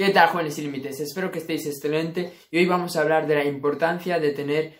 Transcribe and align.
¿Qué 0.00 0.08
tal, 0.08 0.28
jóvenes 0.28 0.56
límites? 0.56 0.98
Espero 1.00 1.30
que 1.30 1.40
estéis 1.40 1.66
excelente 1.66 2.32
y 2.50 2.56
hoy 2.56 2.64
vamos 2.64 2.96
a 2.96 3.02
hablar 3.02 3.26
de 3.26 3.34
la 3.34 3.44
importancia 3.44 4.18
de 4.18 4.30
tener 4.30 4.78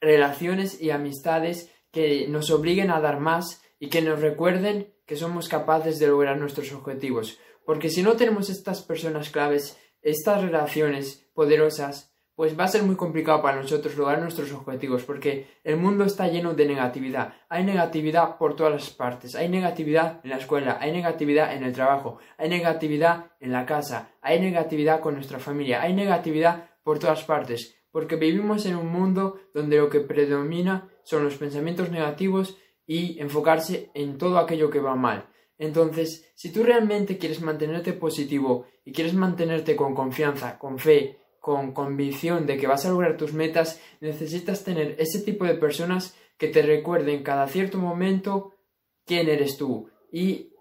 relaciones 0.00 0.80
y 0.80 0.88
amistades 0.88 1.70
que 1.90 2.26
nos 2.26 2.50
obliguen 2.50 2.90
a 2.90 2.98
dar 2.98 3.20
más 3.20 3.60
y 3.78 3.90
que 3.90 4.00
nos 4.00 4.22
recuerden 4.22 4.94
que 5.04 5.16
somos 5.16 5.50
capaces 5.50 5.98
de 5.98 6.06
lograr 6.06 6.38
nuestros 6.38 6.72
objetivos. 6.72 7.38
Porque 7.66 7.90
si 7.90 8.02
no 8.02 8.16
tenemos 8.16 8.48
estas 8.48 8.80
personas 8.80 9.28
claves, 9.28 9.76
estas 10.00 10.40
relaciones 10.40 11.28
poderosas, 11.34 12.11
pues 12.42 12.58
va 12.58 12.64
a 12.64 12.66
ser 12.66 12.82
muy 12.82 12.96
complicado 12.96 13.40
para 13.40 13.62
nosotros 13.62 13.96
lograr 13.96 14.20
nuestros 14.20 14.50
objetivos, 14.50 15.04
porque 15.04 15.46
el 15.62 15.76
mundo 15.76 16.02
está 16.02 16.26
lleno 16.26 16.54
de 16.54 16.66
negatividad. 16.66 17.34
Hay 17.48 17.62
negatividad 17.62 18.36
por 18.36 18.56
todas 18.56 18.72
las 18.72 18.90
partes. 18.90 19.36
Hay 19.36 19.48
negatividad 19.48 20.18
en 20.24 20.30
la 20.30 20.38
escuela, 20.38 20.76
hay 20.80 20.90
negatividad 20.90 21.54
en 21.54 21.62
el 21.62 21.72
trabajo, 21.72 22.18
hay 22.38 22.48
negatividad 22.48 23.26
en 23.38 23.52
la 23.52 23.64
casa, 23.64 24.10
hay 24.20 24.40
negatividad 24.40 24.98
con 24.98 25.14
nuestra 25.14 25.38
familia, 25.38 25.82
hay 25.82 25.92
negatividad 25.92 26.68
por 26.82 26.98
todas 26.98 27.22
partes, 27.22 27.76
porque 27.92 28.16
vivimos 28.16 28.66
en 28.66 28.74
un 28.74 28.88
mundo 28.88 29.38
donde 29.54 29.76
lo 29.76 29.88
que 29.88 30.00
predomina 30.00 30.88
son 31.04 31.22
los 31.22 31.36
pensamientos 31.36 31.90
negativos 31.90 32.58
y 32.84 33.20
enfocarse 33.20 33.92
en 33.94 34.18
todo 34.18 34.38
aquello 34.38 34.68
que 34.68 34.80
va 34.80 34.96
mal. 34.96 35.28
Entonces, 35.58 36.32
si 36.34 36.50
tú 36.50 36.64
realmente 36.64 37.18
quieres 37.18 37.40
mantenerte 37.40 37.92
positivo 37.92 38.66
y 38.84 38.90
quieres 38.90 39.14
mantenerte 39.14 39.76
con 39.76 39.94
confianza, 39.94 40.58
con 40.58 40.80
fe, 40.80 41.21
con 41.42 41.72
convicción 41.72 42.46
de 42.46 42.56
que 42.56 42.68
vas 42.68 42.86
a 42.86 42.90
lograr 42.90 43.16
tus 43.16 43.32
metas, 43.32 43.82
necesitas 44.00 44.62
tener 44.62 44.94
ese 45.00 45.20
tipo 45.22 45.44
de 45.44 45.56
personas 45.56 46.14
que 46.38 46.46
te 46.46 46.62
recuerden 46.62 47.24
cada 47.24 47.48
cierto 47.48 47.78
momento 47.78 48.54
quién 49.04 49.28
eres 49.28 49.56
tú 49.56 49.90
y 50.12 50.52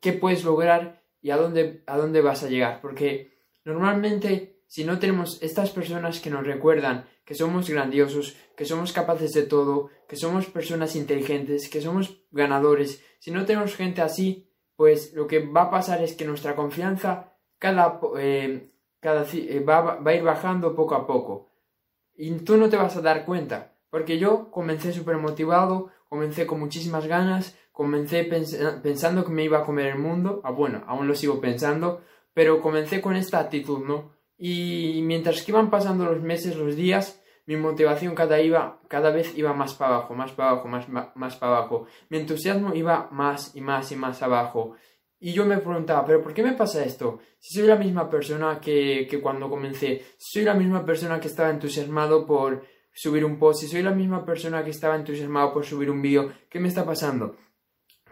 qué 0.00 0.12
puedes 0.12 0.44
lograr 0.44 1.02
y 1.20 1.30
a 1.30 1.36
dónde, 1.36 1.82
a 1.84 1.96
dónde 1.96 2.20
vas 2.20 2.44
a 2.44 2.48
llegar. 2.48 2.80
Porque 2.80 3.32
normalmente 3.64 4.62
si 4.68 4.84
no 4.84 5.00
tenemos 5.00 5.42
estas 5.42 5.70
personas 5.70 6.20
que 6.20 6.30
nos 6.30 6.46
recuerdan 6.46 7.06
que 7.24 7.34
somos 7.34 7.68
grandiosos, 7.68 8.36
que 8.56 8.64
somos 8.64 8.92
capaces 8.92 9.32
de 9.32 9.42
todo, 9.42 9.90
que 10.08 10.14
somos 10.14 10.46
personas 10.46 10.94
inteligentes, 10.94 11.68
que 11.68 11.80
somos 11.80 12.22
ganadores, 12.30 13.02
si 13.18 13.32
no 13.32 13.46
tenemos 13.46 13.74
gente 13.74 14.00
así, 14.00 14.48
pues 14.76 15.12
lo 15.12 15.26
que 15.26 15.40
va 15.40 15.62
a 15.62 15.70
pasar 15.72 16.04
es 16.04 16.14
que 16.14 16.24
nuestra 16.24 16.54
confianza 16.54 17.36
cada, 17.58 17.98
eh, 18.16 18.70
cada, 19.00 19.26
eh, 19.32 19.60
va, 19.60 19.80
va, 19.80 20.10
a 20.10 20.14
ir 20.14 20.22
bajando 20.22 20.74
poco 20.74 20.94
a 20.94 21.06
poco. 21.06 21.50
Y 22.14 22.30
tú 22.40 22.56
no 22.56 22.68
te 22.68 22.76
vas 22.76 22.96
a 22.96 23.00
dar 23.00 23.24
cuenta, 23.24 23.74
porque 23.90 24.18
yo 24.18 24.50
comencé 24.50 24.92
súper 24.92 25.16
motivado, 25.16 25.90
comencé 26.08 26.46
con 26.46 26.60
muchísimas 26.60 27.06
ganas, 27.06 27.56
comencé 27.72 28.24
pensando 28.24 29.24
que 29.24 29.32
me 29.32 29.44
iba 29.44 29.58
a 29.58 29.64
comer 29.64 29.86
el 29.86 29.98
mundo, 29.98 30.40
ah, 30.44 30.50
bueno, 30.50 30.84
aún 30.86 31.08
lo 31.08 31.14
sigo 31.14 31.40
pensando, 31.40 32.02
pero 32.34 32.60
comencé 32.60 33.00
con 33.00 33.16
esta 33.16 33.40
actitud, 33.40 33.84
¿no? 33.86 34.12
Y 34.36 35.00
mientras 35.02 35.42
que 35.42 35.52
iban 35.52 35.70
pasando 35.70 36.04
los 36.04 36.20
meses, 36.20 36.56
los 36.56 36.76
días, 36.76 37.20
mi 37.46 37.56
motivación 37.56 38.14
cada, 38.14 38.40
iba, 38.40 38.80
cada 38.88 39.10
vez 39.10 39.36
iba 39.36 39.52
más 39.52 39.74
para 39.74 39.96
abajo, 39.96 40.14
más 40.14 40.32
para 40.32 40.50
abajo, 40.50 40.68
más, 40.68 40.88
más 40.88 41.36
para 41.36 41.56
abajo. 41.56 41.86
Mi 42.08 42.18
entusiasmo 42.18 42.74
iba 42.74 43.08
más 43.10 43.56
y 43.56 43.60
más 43.60 43.90
y 43.92 43.96
más 43.96 44.22
abajo. 44.22 44.76
Y 45.20 45.32
yo 45.32 45.44
me 45.44 45.58
preguntaba, 45.58 46.04
¿pero 46.04 46.22
por 46.22 46.32
qué 46.32 46.42
me 46.42 46.54
pasa 46.54 46.82
esto? 46.82 47.20
Si 47.38 47.54
soy 47.54 47.68
la 47.68 47.76
misma 47.76 48.08
persona 48.08 48.58
que, 48.58 49.06
que 49.08 49.20
cuando 49.20 49.50
comencé, 49.50 50.02
soy 50.16 50.44
la 50.44 50.54
misma 50.54 50.84
persona 50.84 51.20
que 51.20 51.28
estaba 51.28 51.50
entusiasmado 51.50 52.26
por 52.26 52.64
subir 52.92 53.24
un 53.24 53.38
post, 53.38 53.60
si 53.60 53.68
soy 53.68 53.82
la 53.82 53.92
misma 53.92 54.24
persona 54.24 54.64
que 54.64 54.70
estaba 54.70 54.96
entusiasmado 54.96 55.52
por 55.52 55.64
subir 55.64 55.90
un 55.90 56.02
vídeo, 56.02 56.32
¿qué 56.48 56.58
me 56.58 56.68
está 56.68 56.84
pasando? 56.84 57.36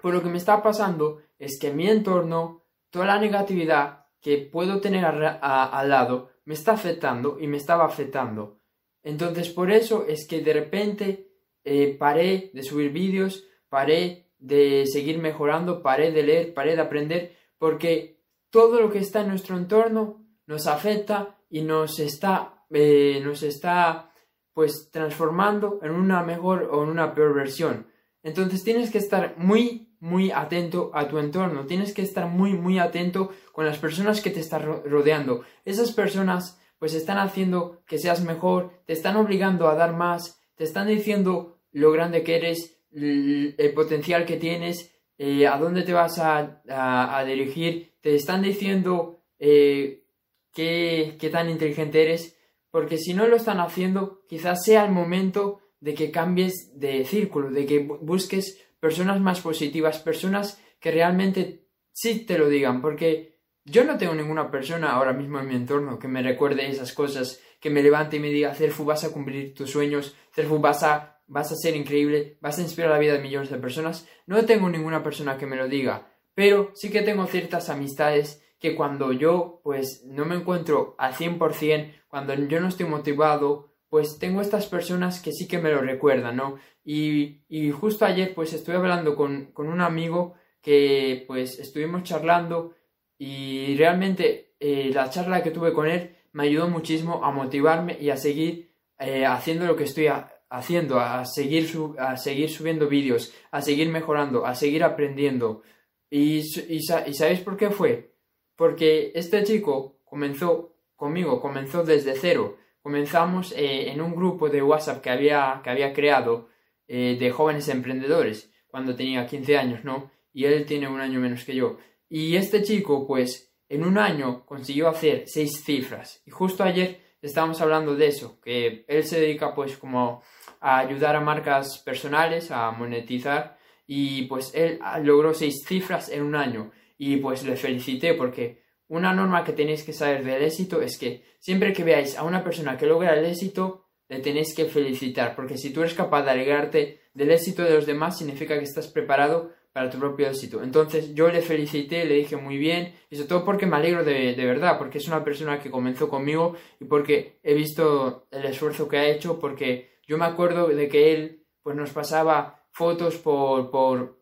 Pues 0.00 0.14
lo 0.14 0.22
que 0.22 0.28
me 0.28 0.38
está 0.38 0.62
pasando 0.62 1.22
es 1.38 1.58
que 1.58 1.72
mi 1.72 1.88
entorno, 1.88 2.64
toda 2.90 3.06
la 3.06 3.18
negatividad 3.18 4.06
que 4.20 4.38
puedo 4.38 4.80
tener 4.80 5.04
al 5.04 5.88
lado, 5.88 6.30
me 6.44 6.54
está 6.54 6.72
afectando 6.72 7.38
y 7.40 7.46
me 7.46 7.56
estaba 7.56 7.84
afectando. 7.84 8.60
Entonces 9.02 9.48
por 9.50 9.70
eso 9.70 10.04
es 10.06 10.26
que 10.28 10.40
de 10.40 10.52
repente 10.52 11.32
eh, 11.64 11.96
paré 11.98 12.50
de 12.52 12.62
subir 12.62 12.90
vídeos, 12.90 13.46
paré 13.68 14.27
de 14.38 14.86
seguir 14.86 15.18
mejorando, 15.18 15.82
paré 15.82 16.12
de 16.12 16.22
leer, 16.22 16.54
paré 16.54 16.76
de 16.76 16.82
aprender, 16.82 17.36
porque 17.58 18.20
todo 18.50 18.80
lo 18.80 18.90
que 18.90 18.98
está 18.98 19.20
en 19.20 19.28
nuestro 19.28 19.56
entorno 19.56 20.24
nos 20.46 20.66
afecta 20.66 21.38
y 21.50 21.62
nos 21.62 21.98
está, 21.98 22.64
eh, 22.70 23.20
nos 23.24 23.42
está 23.42 24.12
pues 24.52 24.90
transformando 24.90 25.78
en 25.82 25.92
una 25.92 26.22
mejor 26.22 26.68
o 26.72 26.82
en 26.82 26.88
una 26.88 27.14
peor 27.14 27.34
versión. 27.34 27.86
Entonces 28.22 28.64
tienes 28.64 28.90
que 28.90 28.98
estar 28.98 29.34
muy, 29.38 29.94
muy 30.00 30.30
atento 30.30 30.90
a 30.94 31.08
tu 31.08 31.18
entorno, 31.18 31.66
tienes 31.66 31.94
que 31.94 32.02
estar 32.02 32.26
muy, 32.26 32.54
muy 32.54 32.78
atento 32.78 33.30
con 33.52 33.66
las 33.66 33.78
personas 33.78 34.20
que 34.20 34.30
te 34.30 34.40
están 34.40 34.62
rodeando. 34.84 35.42
Esas 35.64 35.92
personas 35.92 36.60
pues 36.78 36.94
están 36.94 37.18
haciendo 37.18 37.82
que 37.86 37.98
seas 37.98 38.22
mejor, 38.24 38.72
te 38.86 38.92
están 38.92 39.16
obligando 39.16 39.68
a 39.68 39.74
dar 39.74 39.94
más, 39.94 40.40
te 40.56 40.64
están 40.64 40.88
diciendo 40.88 41.60
lo 41.72 41.92
grande 41.92 42.22
que 42.22 42.36
eres, 42.36 42.77
el 42.92 43.72
potencial 43.74 44.24
que 44.24 44.36
tienes, 44.36 44.92
eh, 45.18 45.48
a 45.48 45.58
dónde 45.58 45.82
te 45.82 45.92
vas 45.92 46.18
a, 46.20 47.24
dirigir, 47.26 47.94
te 48.00 48.14
están 48.14 48.42
diciendo 48.42 49.24
eh, 49.38 50.04
qué, 50.52 51.16
qué 51.18 51.28
tan 51.28 51.50
inteligente 51.50 52.02
eres, 52.02 52.38
porque 52.70 52.98
si 52.98 53.14
no 53.14 53.26
lo 53.26 53.36
están 53.36 53.58
haciendo, 53.58 54.24
quizás 54.28 54.64
sea 54.64 54.84
el 54.84 54.92
momento 54.92 55.60
de 55.80 55.94
que 55.94 56.12
cambies 56.12 56.78
de 56.78 57.04
círculo, 57.04 57.50
de 57.50 57.66
que 57.66 57.80
busques 57.80 58.64
personas 58.78 59.20
más 59.20 59.40
positivas, 59.40 59.98
personas 59.98 60.62
que 60.78 60.92
realmente 60.92 61.64
sí 61.92 62.20
te 62.20 62.38
lo 62.38 62.48
digan, 62.48 62.80
porque 62.80 63.38
yo 63.64 63.84
no 63.84 63.98
tengo 63.98 64.14
ninguna 64.14 64.50
persona 64.50 64.92
ahora 64.92 65.12
mismo 65.12 65.40
en 65.40 65.48
mi 65.48 65.56
entorno 65.56 65.98
que 65.98 66.08
me 66.08 66.22
recuerde 66.22 66.68
esas 66.68 66.92
cosas, 66.92 67.40
que 67.60 67.70
me 67.70 67.82
levante 67.82 68.16
y 68.16 68.20
me 68.20 68.30
diga, 68.30 68.54
Cerfu, 68.54 68.84
vas 68.84 69.02
a 69.02 69.12
cumplir 69.12 69.52
tus 69.52 69.70
sueños, 69.70 70.14
Cerfu, 70.32 70.58
vas 70.58 70.84
a 70.84 71.17
vas 71.28 71.52
a 71.52 71.56
ser 71.56 71.76
increíble, 71.76 72.38
vas 72.40 72.58
a 72.58 72.62
inspirar 72.62 72.90
la 72.90 72.98
vida 72.98 73.12
de 73.12 73.20
millones 73.20 73.50
de 73.50 73.58
personas. 73.58 74.08
No 74.26 74.44
tengo 74.44 74.68
ninguna 74.68 75.02
persona 75.02 75.38
que 75.38 75.46
me 75.46 75.56
lo 75.56 75.68
diga, 75.68 76.12
pero 76.34 76.72
sí 76.74 76.90
que 76.90 77.02
tengo 77.02 77.26
ciertas 77.26 77.68
amistades 77.68 78.42
que 78.58 78.74
cuando 78.74 79.12
yo 79.12 79.60
pues 79.62 80.04
no 80.06 80.24
me 80.24 80.34
encuentro 80.34 80.96
al 80.98 81.14
100%, 81.14 81.92
cuando 82.08 82.34
yo 82.34 82.60
no 82.60 82.68
estoy 82.68 82.86
motivado, 82.86 83.74
pues 83.88 84.18
tengo 84.18 84.40
estas 84.40 84.66
personas 84.66 85.20
que 85.20 85.32
sí 85.32 85.46
que 85.46 85.58
me 85.58 85.70
lo 85.70 85.80
recuerdan, 85.80 86.36
¿no? 86.36 86.56
Y, 86.84 87.42
y 87.48 87.70
justo 87.70 88.04
ayer 88.04 88.34
pues 88.34 88.52
estuve 88.52 88.76
hablando 88.76 89.14
con, 89.14 89.52
con, 89.52 89.68
un 89.68 89.80
amigo 89.80 90.34
que 90.60 91.24
pues 91.26 91.58
estuvimos 91.58 92.02
charlando 92.02 92.74
y 93.18 93.76
realmente 93.76 94.54
eh, 94.58 94.90
la 94.92 95.10
charla 95.10 95.42
que 95.42 95.50
tuve 95.50 95.72
con 95.72 95.86
él 95.86 96.16
me 96.32 96.44
ayudó 96.44 96.68
muchísimo 96.68 97.24
a 97.24 97.30
motivarme 97.30 97.96
y 98.00 98.10
a 98.10 98.16
seguir 98.16 98.72
eh, 98.98 99.24
haciendo 99.26 99.66
lo 99.66 99.76
que 99.76 99.84
estoy 99.84 100.08
haciendo, 100.50 101.00
a 101.00 101.24
seguir, 101.24 101.68
a 101.98 102.16
seguir 102.16 102.50
subiendo 102.50 102.88
vídeos, 102.88 103.34
a 103.50 103.60
seguir 103.60 103.88
mejorando, 103.88 104.46
a 104.46 104.54
seguir 104.54 104.84
aprendiendo. 104.84 105.62
Y, 106.10 106.38
y, 106.68 106.82
¿sabéis 106.82 107.40
por 107.40 107.56
qué 107.56 107.70
fue? 107.70 108.14
Porque 108.56 109.12
este 109.14 109.44
chico 109.44 110.00
comenzó 110.04 110.74
conmigo, 110.96 111.40
comenzó 111.40 111.84
desde 111.84 112.14
cero. 112.14 112.56
Comenzamos 112.82 113.52
eh, 113.52 113.90
en 113.90 114.00
un 114.00 114.14
grupo 114.14 114.48
de 114.48 114.62
WhatsApp 114.62 115.02
que 115.02 115.10
había, 115.10 115.60
que 115.62 115.70
había 115.70 115.92
creado 115.92 116.48
eh, 116.86 117.16
de 117.20 117.30
jóvenes 117.30 117.68
emprendedores 117.68 118.50
cuando 118.68 118.96
tenía 118.96 119.26
15 119.26 119.58
años, 119.58 119.84
¿no? 119.84 120.10
Y 120.32 120.44
él 120.44 120.64
tiene 120.64 120.88
un 120.88 121.00
año 121.00 121.20
menos 121.20 121.44
que 121.44 121.54
yo. 121.54 121.78
Y 122.08 122.36
este 122.36 122.62
chico, 122.62 123.06
pues, 123.06 123.52
en 123.68 123.84
un 123.84 123.98
año 123.98 124.46
consiguió 124.46 124.88
hacer 124.88 125.24
seis 125.26 125.62
cifras. 125.62 126.22
Y 126.24 126.30
justo 126.30 126.64
ayer 126.64 127.00
estábamos 127.20 127.60
hablando 127.60 127.94
de 127.94 128.06
eso, 128.06 128.40
que 128.40 128.84
él 128.88 129.04
se 129.04 129.20
dedica, 129.20 129.54
pues, 129.54 129.76
como 129.76 130.22
a 130.60 130.78
ayudar 130.78 131.16
a 131.16 131.20
marcas 131.20 131.78
personales 131.78 132.50
a 132.50 132.70
monetizar. 132.70 133.58
Y 133.86 134.22
pues 134.22 134.52
él 134.54 134.78
logró 135.02 135.34
seis 135.34 135.64
cifras 135.66 136.08
en 136.08 136.22
un 136.22 136.36
año. 136.36 136.70
Y 136.98 137.16
pues 137.16 137.44
le 137.44 137.56
felicité 137.56 138.14
porque 138.14 138.62
una 138.88 139.12
norma 139.12 139.44
que 139.44 139.52
tenéis 139.52 139.82
que 139.82 139.92
saber 139.92 140.24
del 140.24 140.42
éxito 140.42 140.82
es 140.82 140.98
que 140.98 141.24
siempre 141.38 141.72
que 141.72 141.84
veáis 141.84 142.16
a 142.16 142.24
una 142.24 142.42
persona 142.42 142.76
que 142.76 142.86
logra 142.86 143.18
el 143.18 143.24
éxito 143.24 143.86
le 144.08 144.20
tenéis 144.20 144.54
que 144.54 144.64
felicitar. 144.66 145.34
Porque 145.36 145.58
si 145.58 145.70
tú 145.70 145.80
eres 145.80 145.94
capaz 145.94 146.22
de 146.22 146.30
alegrarte 146.30 147.00
del 147.14 147.30
éxito 147.30 147.62
de 147.62 147.74
los 147.74 147.86
demás 147.86 148.18
significa 148.18 148.58
que 148.58 148.64
estás 148.64 148.88
preparado 148.88 149.52
para 149.72 149.90
tu 149.90 149.98
propio 149.98 150.28
éxito. 150.28 150.62
Entonces 150.62 151.14
yo 151.14 151.28
le 151.28 151.42
felicité, 151.42 152.04
le 152.04 152.14
dije 152.14 152.36
muy 152.36 152.56
bien, 152.56 152.94
y 153.10 153.16
sobre 153.16 153.28
todo 153.28 153.44
porque 153.44 153.66
me 153.66 153.76
alegro 153.76 154.02
de, 154.02 154.34
de, 154.34 154.44
verdad, 154.46 154.78
porque 154.78 154.98
es 154.98 155.06
una 155.06 155.22
persona 155.22 155.60
que 155.60 155.70
comenzó 155.70 156.08
conmigo 156.08 156.56
y 156.80 156.84
porque 156.86 157.38
he 157.42 157.54
visto 157.54 158.26
el 158.30 158.44
esfuerzo 158.46 158.88
que 158.88 158.96
ha 158.96 159.08
hecho, 159.08 159.38
porque 159.38 159.97
yo 160.08 160.16
me 160.16 160.24
acuerdo 160.24 160.66
de 160.68 160.88
que 160.88 161.12
él 161.12 161.44
pues 161.62 161.76
nos 161.76 161.90
pasaba 161.90 162.64
fotos 162.72 163.16
por, 163.16 163.70
por, 163.70 164.18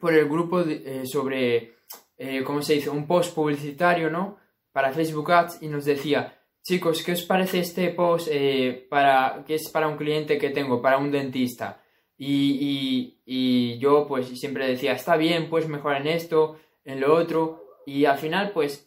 por 0.00 0.14
el 0.14 0.28
grupo 0.28 0.60
eh, 0.60 1.02
sobre, 1.04 1.74
eh, 2.16 2.44
¿cómo 2.44 2.62
se 2.62 2.74
dice? 2.74 2.90
Un 2.90 3.08
post 3.08 3.34
publicitario, 3.34 4.08
¿no? 4.08 4.36
Para 4.70 4.92
Facebook 4.92 5.32
Ads 5.32 5.62
y 5.62 5.68
nos 5.68 5.84
decía, 5.84 6.40
chicos, 6.62 7.02
¿qué 7.02 7.12
os 7.12 7.22
parece 7.22 7.58
este 7.58 7.88
post 7.88 8.28
eh, 8.30 8.86
para, 8.88 9.42
que 9.44 9.56
es 9.56 9.68
para 9.68 9.88
un 9.88 9.96
cliente 9.96 10.38
que 10.38 10.50
tengo, 10.50 10.80
para 10.80 10.98
un 10.98 11.10
dentista? 11.10 11.82
Y, 12.16 13.18
y, 13.26 13.78
yo 13.78 14.06
pues 14.06 14.28
siempre 14.38 14.68
decía, 14.68 14.92
está 14.92 15.16
bien, 15.16 15.50
pues 15.50 15.68
mejorar 15.68 16.02
en 16.02 16.08
esto, 16.08 16.56
en 16.84 17.00
lo 17.00 17.14
otro. 17.14 17.80
Y 17.84 18.04
al 18.04 18.16
final 18.16 18.52
pues 18.52 18.86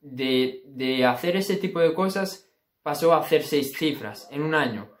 de, 0.00 0.62
de 0.66 1.04
hacer 1.04 1.36
ese 1.36 1.56
tipo 1.56 1.80
de 1.80 1.94
cosas 1.94 2.48
pasó 2.82 3.12
a 3.12 3.18
hacer 3.18 3.42
seis 3.42 3.76
cifras 3.76 4.28
en 4.30 4.42
un 4.42 4.54
año, 4.54 4.93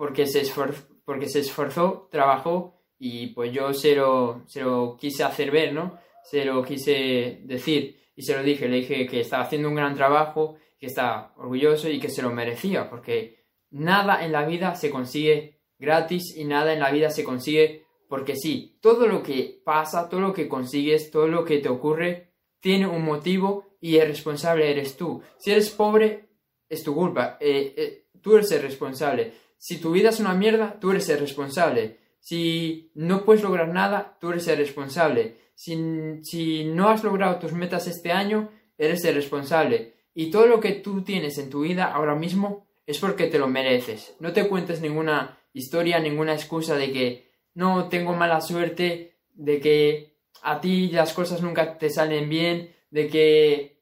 porque 0.00 0.26
se 0.26 0.40
esforzó, 0.40 0.86
porque 1.04 1.28
se 1.28 1.40
esforzó 1.40 2.08
trabajó 2.10 2.80
y 2.98 3.26
pues 3.34 3.52
yo 3.52 3.74
se 3.74 3.94
lo, 3.94 4.44
se 4.46 4.62
lo 4.62 4.96
quise 4.96 5.24
hacer 5.24 5.50
ver, 5.50 5.74
¿no? 5.74 5.98
Se 6.24 6.42
lo 6.46 6.64
quise 6.64 7.42
decir 7.44 8.00
y 8.16 8.22
se 8.22 8.34
lo 8.34 8.42
dije, 8.42 8.66
le 8.66 8.78
dije 8.78 9.06
que 9.06 9.20
estaba 9.20 9.42
haciendo 9.42 9.68
un 9.68 9.74
gran 9.74 9.94
trabajo, 9.94 10.56
que 10.78 10.86
estaba 10.86 11.34
orgulloso 11.36 11.90
y 11.90 12.00
que 12.00 12.08
se 12.08 12.22
lo 12.22 12.30
merecía, 12.30 12.88
porque 12.88 13.44
nada 13.68 14.24
en 14.24 14.32
la 14.32 14.46
vida 14.46 14.74
se 14.74 14.90
consigue 14.90 15.60
gratis 15.78 16.34
y 16.34 16.44
nada 16.44 16.72
en 16.72 16.80
la 16.80 16.90
vida 16.92 17.10
se 17.10 17.22
consigue 17.22 17.84
porque 18.08 18.36
sí, 18.36 18.78
todo 18.80 19.06
lo 19.06 19.22
que 19.22 19.60
pasa, 19.62 20.08
todo 20.08 20.22
lo 20.22 20.32
que 20.32 20.48
consigues, 20.48 21.10
todo 21.10 21.28
lo 21.28 21.44
que 21.44 21.58
te 21.58 21.68
ocurre, 21.68 22.32
tiene 22.58 22.86
un 22.86 23.04
motivo 23.04 23.76
y 23.82 23.98
el 23.98 24.08
responsable 24.08 24.70
eres 24.70 24.96
tú. 24.96 25.20
Si 25.36 25.50
eres 25.50 25.68
pobre, 25.68 26.30
es 26.70 26.82
tu 26.82 26.94
culpa. 26.94 27.36
Eh, 27.38 27.74
eh, 27.76 28.06
tú 28.22 28.36
eres 28.36 28.50
el 28.52 28.62
responsable. 28.62 29.49
Si 29.60 29.78
tu 29.78 29.92
vida 29.92 30.08
es 30.08 30.20
una 30.20 30.32
mierda, 30.32 30.80
tú 30.80 30.90
eres 30.90 31.08
el 31.10 31.20
responsable. 31.20 31.98
Si 32.18 32.90
no 32.94 33.24
puedes 33.24 33.42
lograr 33.42 33.68
nada, 33.68 34.16
tú 34.20 34.30
eres 34.30 34.48
el 34.48 34.56
responsable. 34.56 35.36
Si, 35.54 35.76
si 36.22 36.64
no 36.64 36.88
has 36.88 37.04
logrado 37.04 37.38
tus 37.38 37.52
metas 37.52 37.86
este 37.86 38.10
año, 38.10 38.50
eres 38.78 39.04
el 39.04 39.14
responsable. 39.14 39.94
Y 40.14 40.30
todo 40.30 40.46
lo 40.46 40.60
que 40.60 40.72
tú 40.72 41.02
tienes 41.02 41.36
en 41.38 41.50
tu 41.50 41.60
vida 41.60 41.84
ahora 41.84 42.14
mismo 42.14 42.66
es 42.86 42.98
porque 42.98 43.26
te 43.26 43.38
lo 43.38 43.46
mereces. 43.46 44.16
No 44.18 44.32
te 44.32 44.48
cuentes 44.48 44.80
ninguna 44.80 45.38
historia, 45.52 46.00
ninguna 46.00 46.32
excusa 46.32 46.76
de 46.76 46.90
que 46.90 47.30
no 47.54 47.88
tengo 47.88 48.14
mala 48.14 48.40
suerte, 48.40 49.18
de 49.34 49.60
que 49.60 50.16
a 50.42 50.60
ti 50.60 50.88
las 50.88 51.12
cosas 51.12 51.42
nunca 51.42 51.76
te 51.76 51.90
salen 51.90 52.28
bien, 52.28 52.74
de 52.90 53.08
que 53.08 53.80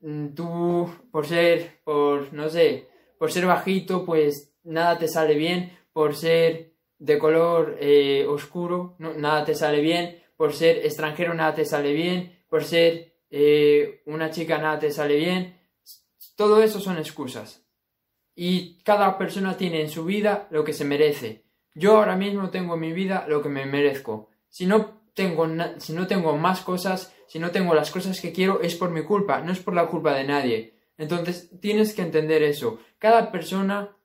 Mm, 0.00 0.34
tú 0.34 0.88
por 1.10 1.26
ser, 1.26 1.80
por, 1.84 2.32
no 2.32 2.48
sé, 2.48 2.88
por 3.18 3.32
ser 3.32 3.46
bajito, 3.46 4.04
pues 4.04 4.55
nada 4.66 4.98
te 4.98 5.08
sale 5.08 5.34
bien, 5.34 5.72
por 5.92 6.14
ser 6.14 6.74
de 6.98 7.18
color 7.18 7.76
eh, 7.80 8.26
oscuro, 8.28 8.96
nada 8.98 9.44
te 9.44 9.54
sale 9.54 9.80
bien, 9.80 10.22
por 10.36 10.52
ser 10.52 10.78
extranjero 10.84 11.34
nada 11.34 11.54
te 11.54 11.64
sale 11.64 11.92
bien, 11.92 12.44
por 12.48 12.64
ser 12.64 13.14
eh, 13.30 14.02
una 14.06 14.30
chica 14.30 14.58
nada 14.58 14.78
te 14.78 14.90
sale 14.90 15.16
bien, 15.16 15.56
todo 16.36 16.62
eso 16.62 16.80
son 16.80 16.98
excusas. 16.98 17.64
Y 18.34 18.82
cada 18.82 19.16
persona 19.16 19.56
tiene 19.56 19.80
en 19.80 19.88
su 19.88 20.04
vida 20.04 20.46
lo 20.50 20.62
que 20.64 20.74
se 20.74 20.84
merece. 20.84 21.46
Yo 21.74 21.96
ahora 21.96 22.16
mismo 22.16 22.50
tengo 22.50 22.74
en 22.74 22.80
mi 22.80 22.92
vida 22.92 23.24
lo 23.28 23.42
que 23.42 23.48
me 23.48 23.64
merezco. 23.64 24.28
Si 24.48 24.66
no 24.66 25.02
tengo, 25.14 25.48
si 25.78 25.94
no 25.94 26.06
tengo 26.06 26.36
más 26.36 26.60
cosas, 26.60 27.14
si 27.26 27.38
no 27.38 27.50
tengo 27.50 27.74
las 27.74 27.90
cosas 27.90 28.20
que 28.20 28.32
quiero, 28.32 28.60
es 28.60 28.76
por 28.76 28.90
mi 28.90 29.02
culpa, 29.02 29.40
no 29.40 29.52
es 29.52 29.60
por 29.60 29.74
la 29.74 29.86
culpa 29.86 30.14
de 30.14 30.24
nadie. 30.24 30.74
Entonces 30.98 31.50
tienes 31.60 31.94
que 31.94 32.02
entender 32.02 32.42
eso. 32.42 32.78
Cada 32.98 33.32
persona 33.32 33.95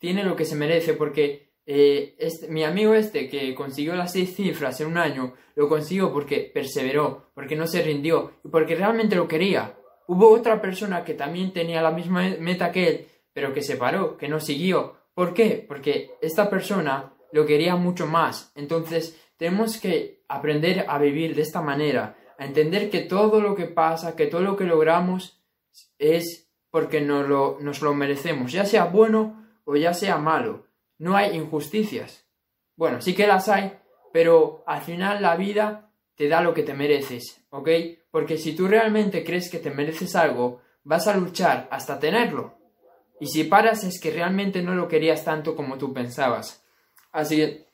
tiene 0.00 0.24
lo 0.24 0.34
que 0.34 0.44
se 0.44 0.56
merece 0.56 0.94
porque 0.94 1.50
eh, 1.66 2.16
este, 2.18 2.48
mi 2.48 2.64
amigo 2.64 2.94
este 2.94 3.28
que 3.28 3.54
consiguió 3.54 3.94
las 3.94 4.12
seis 4.12 4.34
cifras 4.34 4.80
en 4.80 4.88
un 4.88 4.98
año, 4.98 5.34
lo 5.54 5.68
consiguió 5.68 6.12
porque 6.12 6.50
perseveró, 6.52 7.30
porque 7.34 7.54
no 7.54 7.68
se 7.68 7.82
rindió 7.82 8.32
y 8.42 8.48
porque 8.48 8.74
realmente 8.74 9.14
lo 9.14 9.28
quería. 9.28 9.76
Hubo 10.08 10.30
otra 10.30 10.60
persona 10.60 11.04
que 11.04 11.14
también 11.14 11.52
tenía 11.52 11.82
la 11.82 11.92
misma 11.92 12.28
meta 12.40 12.72
que 12.72 12.88
él, 12.88 13.06
pero 13.32 13.54
que 13.54 13.62
se 13.62 13.76
paró, 13.76 14.16
que 14.16 14.26
no 14.26 14.40
siguió. 14.40 14.96
¿Por 15.14 15.34
qué? 15.34 15.64
Porque 15.68 16.10
esta 16.20 16.50
persona 16.50 17.12
lo 17.30 17.46
quería 17.46 17.76
mucho 17.76 18.06
más. 18.06 18.50
Entonces 18.56 19.20
tenemos 19.36 19.78
que 19.78 20.24
aprender 20.28 20.86
a 20.88 20.98
vivir 20.98 21.36
de 21.36 21.42
esta 21.42 21.60
manera, 21.60 22.16
a 22.38 22.46
entender 22.46 22.90
que 22.90 23.00
todo 23.00 23.40
lo 23.40 23.54
que 23.54 23.66
pasa, 23.66 24.16
que 24.16 24.26
todo 24.26 24.40
lo 24.40 24.56
que 24.56 24.64
logramos 24.64 25.40
es 25.98 26.50
porque 26.70 27.00
nos 27.00 27.28
lo, 27.28 27.58
nos 27.60 27.82
lo 27.82 27.94
merecemos, 27.94 28.50
ya 28.50 28.64
sea 28.64 28.86
bueno 28.86 29.40
o 29.70 29.76
ya 29.76 29.94
sea 29.94 30.18
malo. 30.18 30.66
No 30.98 31.16
hay 31.16 31.36
injusticias. 31.36 32.26
Bueno, 32.74 33.00
sí 33.00 33.14
que 33.14 33.28
las 33.28 33.48
hay, 33.48 33.78
pero 34.12 34.64
al 34.66 34.80
final 34.80 35.22
la 35.22 35.36
vida 35.36 35.92
te 36.16 36.28
da 36.28 36.42
lo 36.42 36.52
que 36.52 36.64
te 36.64 36.74
mereces, 36.74 37.46
¿ok? 37.50 37.68
Porque 38.10 38.36
si 38.36 38.56
tú 38.56 38.66
realmente 38.66 39.22
crees 39.22 39.48
que 39.48 39.60
te 39.60 39.70
mereces 39.70 40.16
algo, 40.16 40.60
vas 40.82 41.06
a 41.06 41.16
luchar 41.16 41.68
hasta 41.70 42.00
tenerlo. 42.00 42.58
Y 43.20 43.28
si 43.28 43.44
paras 43.44 43.84
es 43.84 44.00
que 44.00 44.10
realmente 44.10 44.60
no 44.60 44.74
lo 44.74 44.88
querías 44.88 45.24
tanto 45.24 45.54
como 45.54 45.78
tú 45.78 45.92
pensabas. 45.94 46.64
Así 47.12 47.36
que, 47.36 47.66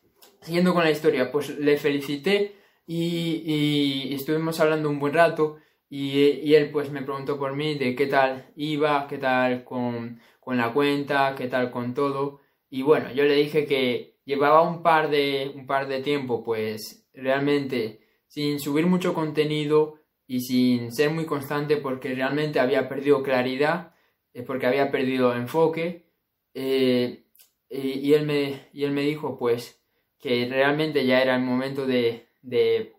siguiendo 0.42 0.74
con 0.74 0.84
la 0.84 0.90
historia, 0.90 1.32
pues 1.32 1.48
le 1.58 1.78
felicité 1.78 2.56
y, 2.86 4.14
estuvimos 4.14 4.60
hablando 4.60 4.90
un 4.90 4.98
buen 4.98 5.14
rato 5.14 5.56
y, 5.88 6.54
él 6.54 6.70
pues 6.70 6.90
me 6.90 7.02
preguntó 7.02 7.38
por 7.38 7.54
mí 7.54 7.76
de 7.76 7.94
qué 7.94 8.06
tal 8.06 8.52
iba, 8.56 9.06
qué 9.08 9.18
tal 9.18 9.64
con, 9.64 10.20
con 10.40 10.56
la 10.56 10.72
cuenta, 10.72 11.34
qué 11.36 11.48
tal 11.48 11.70
con 11.70 11.94
todo. 11.94 12.40
Y 12.70 12.82
bueno, 12.82 13.12
yo 13.12 13.24
le 13.24 13.34
dije 13.34 13.66
que 13.66 14.18
llevaba 14.24 14.62
un 14.62 14.82
par 14.82 15.10
de, 15.10 15.52
un 15.54 15.66
par 15.66 15.86
de 15.88 16.02
tiempo 16.02 16.44
pues 16.44 17.06
realmente 17.14 18.00
sin 18.26 18.60
subir 18.60 18.86
mucho 18.86 19.14
contenido 19.14 20.00
y 20.26 20.40
sin 20.40 20.92
ser 20.92 21.10
muy 21.10 21.24
constante 21.24 21.76
porque 21.76 22.14
realmente 22.14 22.60
había 22.60 22.88
perdido 22.88 23.22
claridad, 23.22 23.94
eh, 24.34 24.42
porque 24.42 24.66
había 24.66 24.90
perdido 24.90 25.34
enfoque. 25.34 26.06
Eh, 26.54 27.24
y, 27.68 28.12
él 28.14 28.26
me, 28.26 28.68
y 28.72 28.84
él 28.84 28.92
me 28.92 29.02
dijo 29.02 29.38
pues 29.38 29.82
que 30.18 30.46
realmente 30.48 31.04
ya 31.06 31.20
era 31.20 31.36
el 31.36 31.42
momento 31.42 31.86
de, 31.86 32.28
de 32.42 32.94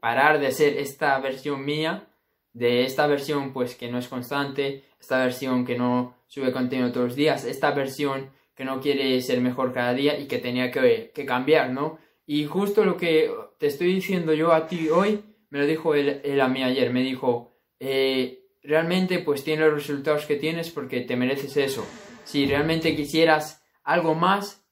parar 0.00 0.40
de 0.40 0.50
ser 0.52 0.76
esta 0.76 1.18
versión 1.20 1.64
mía, 1.64 2.08
de 2.52 2.84
esta 2.84 3.06
versión 3.06 3.52
pues 3.52 3.74
que 3.74 3.90
no 3.90 3.98
es 3.98 4.08
constante, 4.08 4.84
esta 5.00 5.18
versión 5.18 5.64
que 5.64 5.76
no 5.76 6.16
sube 6.26 6.52
contenido 6.52 6.92
todos 6.92 7.08
los 7.08 7.16
días, 7.16 7.44
esta 7.44 7.70
versión 7.72 8.30
que 8.54 8.64
no 8.64 8.80
quiere 8.80 9.20
ser 9.22 9.40
mejor 9.40 9.72
cada 9.72 9.94
día 9.94 10.18
y 10.18 10.26
que 10.26 10.38
tenía 10.38 10.70
que, 10.70 11.12
cambiar, 11.26 11.70
¿no? 11.70 11.98
Y 12.26 12.44
justo 12.46 12.84
lo 12.84 12.96
que 12.96 13.32
te 13.58 13.68
estoy 13.68 13.94
diciendo 13.94 14.34
yo 14.34 14.52
a 14.52 14.66
ti 14.66 14.88
hoy, 14.88 15.24
me 15.50 15.60
lo 15.60 15.66
dijo 15.66 15.94
él, 15.94 16.40
a 16.40 16.48
mí 16.48 16.62
ayer, 16.62 16.92
me 16.92 17.02
dijo, 17.02 17.56
eh, 17.78 18.46
realmente 18.62 19.20
pues 19.20 19.44
tienes 19.44 19.66
los 19.66 19.74
resultados 19.74 20.26
que 20.26 20.36
tienes 20.36 20.70
porque 20.70 21.00
te 21.02 21.16
mereces 21.16 21.56
eso. 21.56 21.86
Si 22.24 22.46
realmente 22.46 22.96
quisieras 22.96 23.64
algo 23.84 24.14
más, 24.14 24.66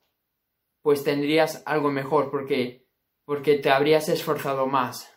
pues 0.82 1.05
tendrías 1.05 1.62
algo 1.64 1.90
mejor 1.90 2.31
porque 2.31 2.87
porque 3.26 3.58
te 3.58 3.70
habrías 3.70 4.08
esforzado 4.08 4.67
más, 4.67 5.12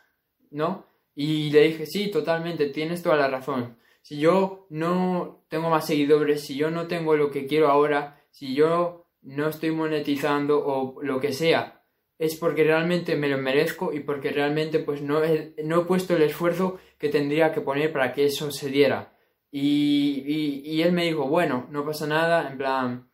¿no? 0.49 0.88
Y 1.21 1.49
le 1.49 1.63
dije, 1.63 1.85
sí, 1.85 2.09
totalmente, 2.09 2.67
tienes 2.67 3.03
toda 3.03 3.17
la 3.17 3.27
razón. 3.27 3.77
Si 4.01 4.17
yo 4.19 4.67
no 4.69 5.43
tengo 5.49 5.69
más 5.69 5.85
seguidores, 5.85 6.45
si 6.45 6.55
yo 6.55 6.71
no 6.71 6.87
tengo 6.87 7.17
lo 7.17 7.29
que 7.29 7.45
quiero 7.45 7.67
ahora, 7.67 8.23
si 8.31 8.55
yo 8.55 9.05
no 9.23 9.49
estoy 9.49 9.71
monetizando 9.71 10.65
o 10.65 11.03
lo 11.03 11.19
que 11.19 11.33
sea, 11.33 11.83
es 12.17 12.37
porque 12.37 12.63
realmente 12.63 13.17
me 13.17 13.27
lo 13.27 13.37
merezco 13.37 13.91
y 13.91 13.99
porque 13.99 14.31
realmente 14.31 14.79
pues 14.79 15.01
no 15.01 15.21
he, 15.21 15.55
no 15.61 15.81
he 15.81 15.85
puesto 15.85 16.15
el 16.15 16.21
esfuerzo 16.21 16.79
que 16.97 17.09
tendría 17.09 17.51
que 17.51 17.59
poner 17.59 17.91
para 17.91 18.13
que 18.13 18.23
eso 18.23 18.49
se 18.49 18.69
diera. 18.69 19.13
Y, 19.51 20.23
y, 20.25 20.61
y 20.63 20.83
él 20.83 20.93
me 20.93 21.03
dijo, 21.03 21.27
bueno, 21.27 21.67
no 21.69 21.83
pasa 21.83 22.07
nada, 22.07 22.49
en 22.49 22.57
plan, 22.57 23.08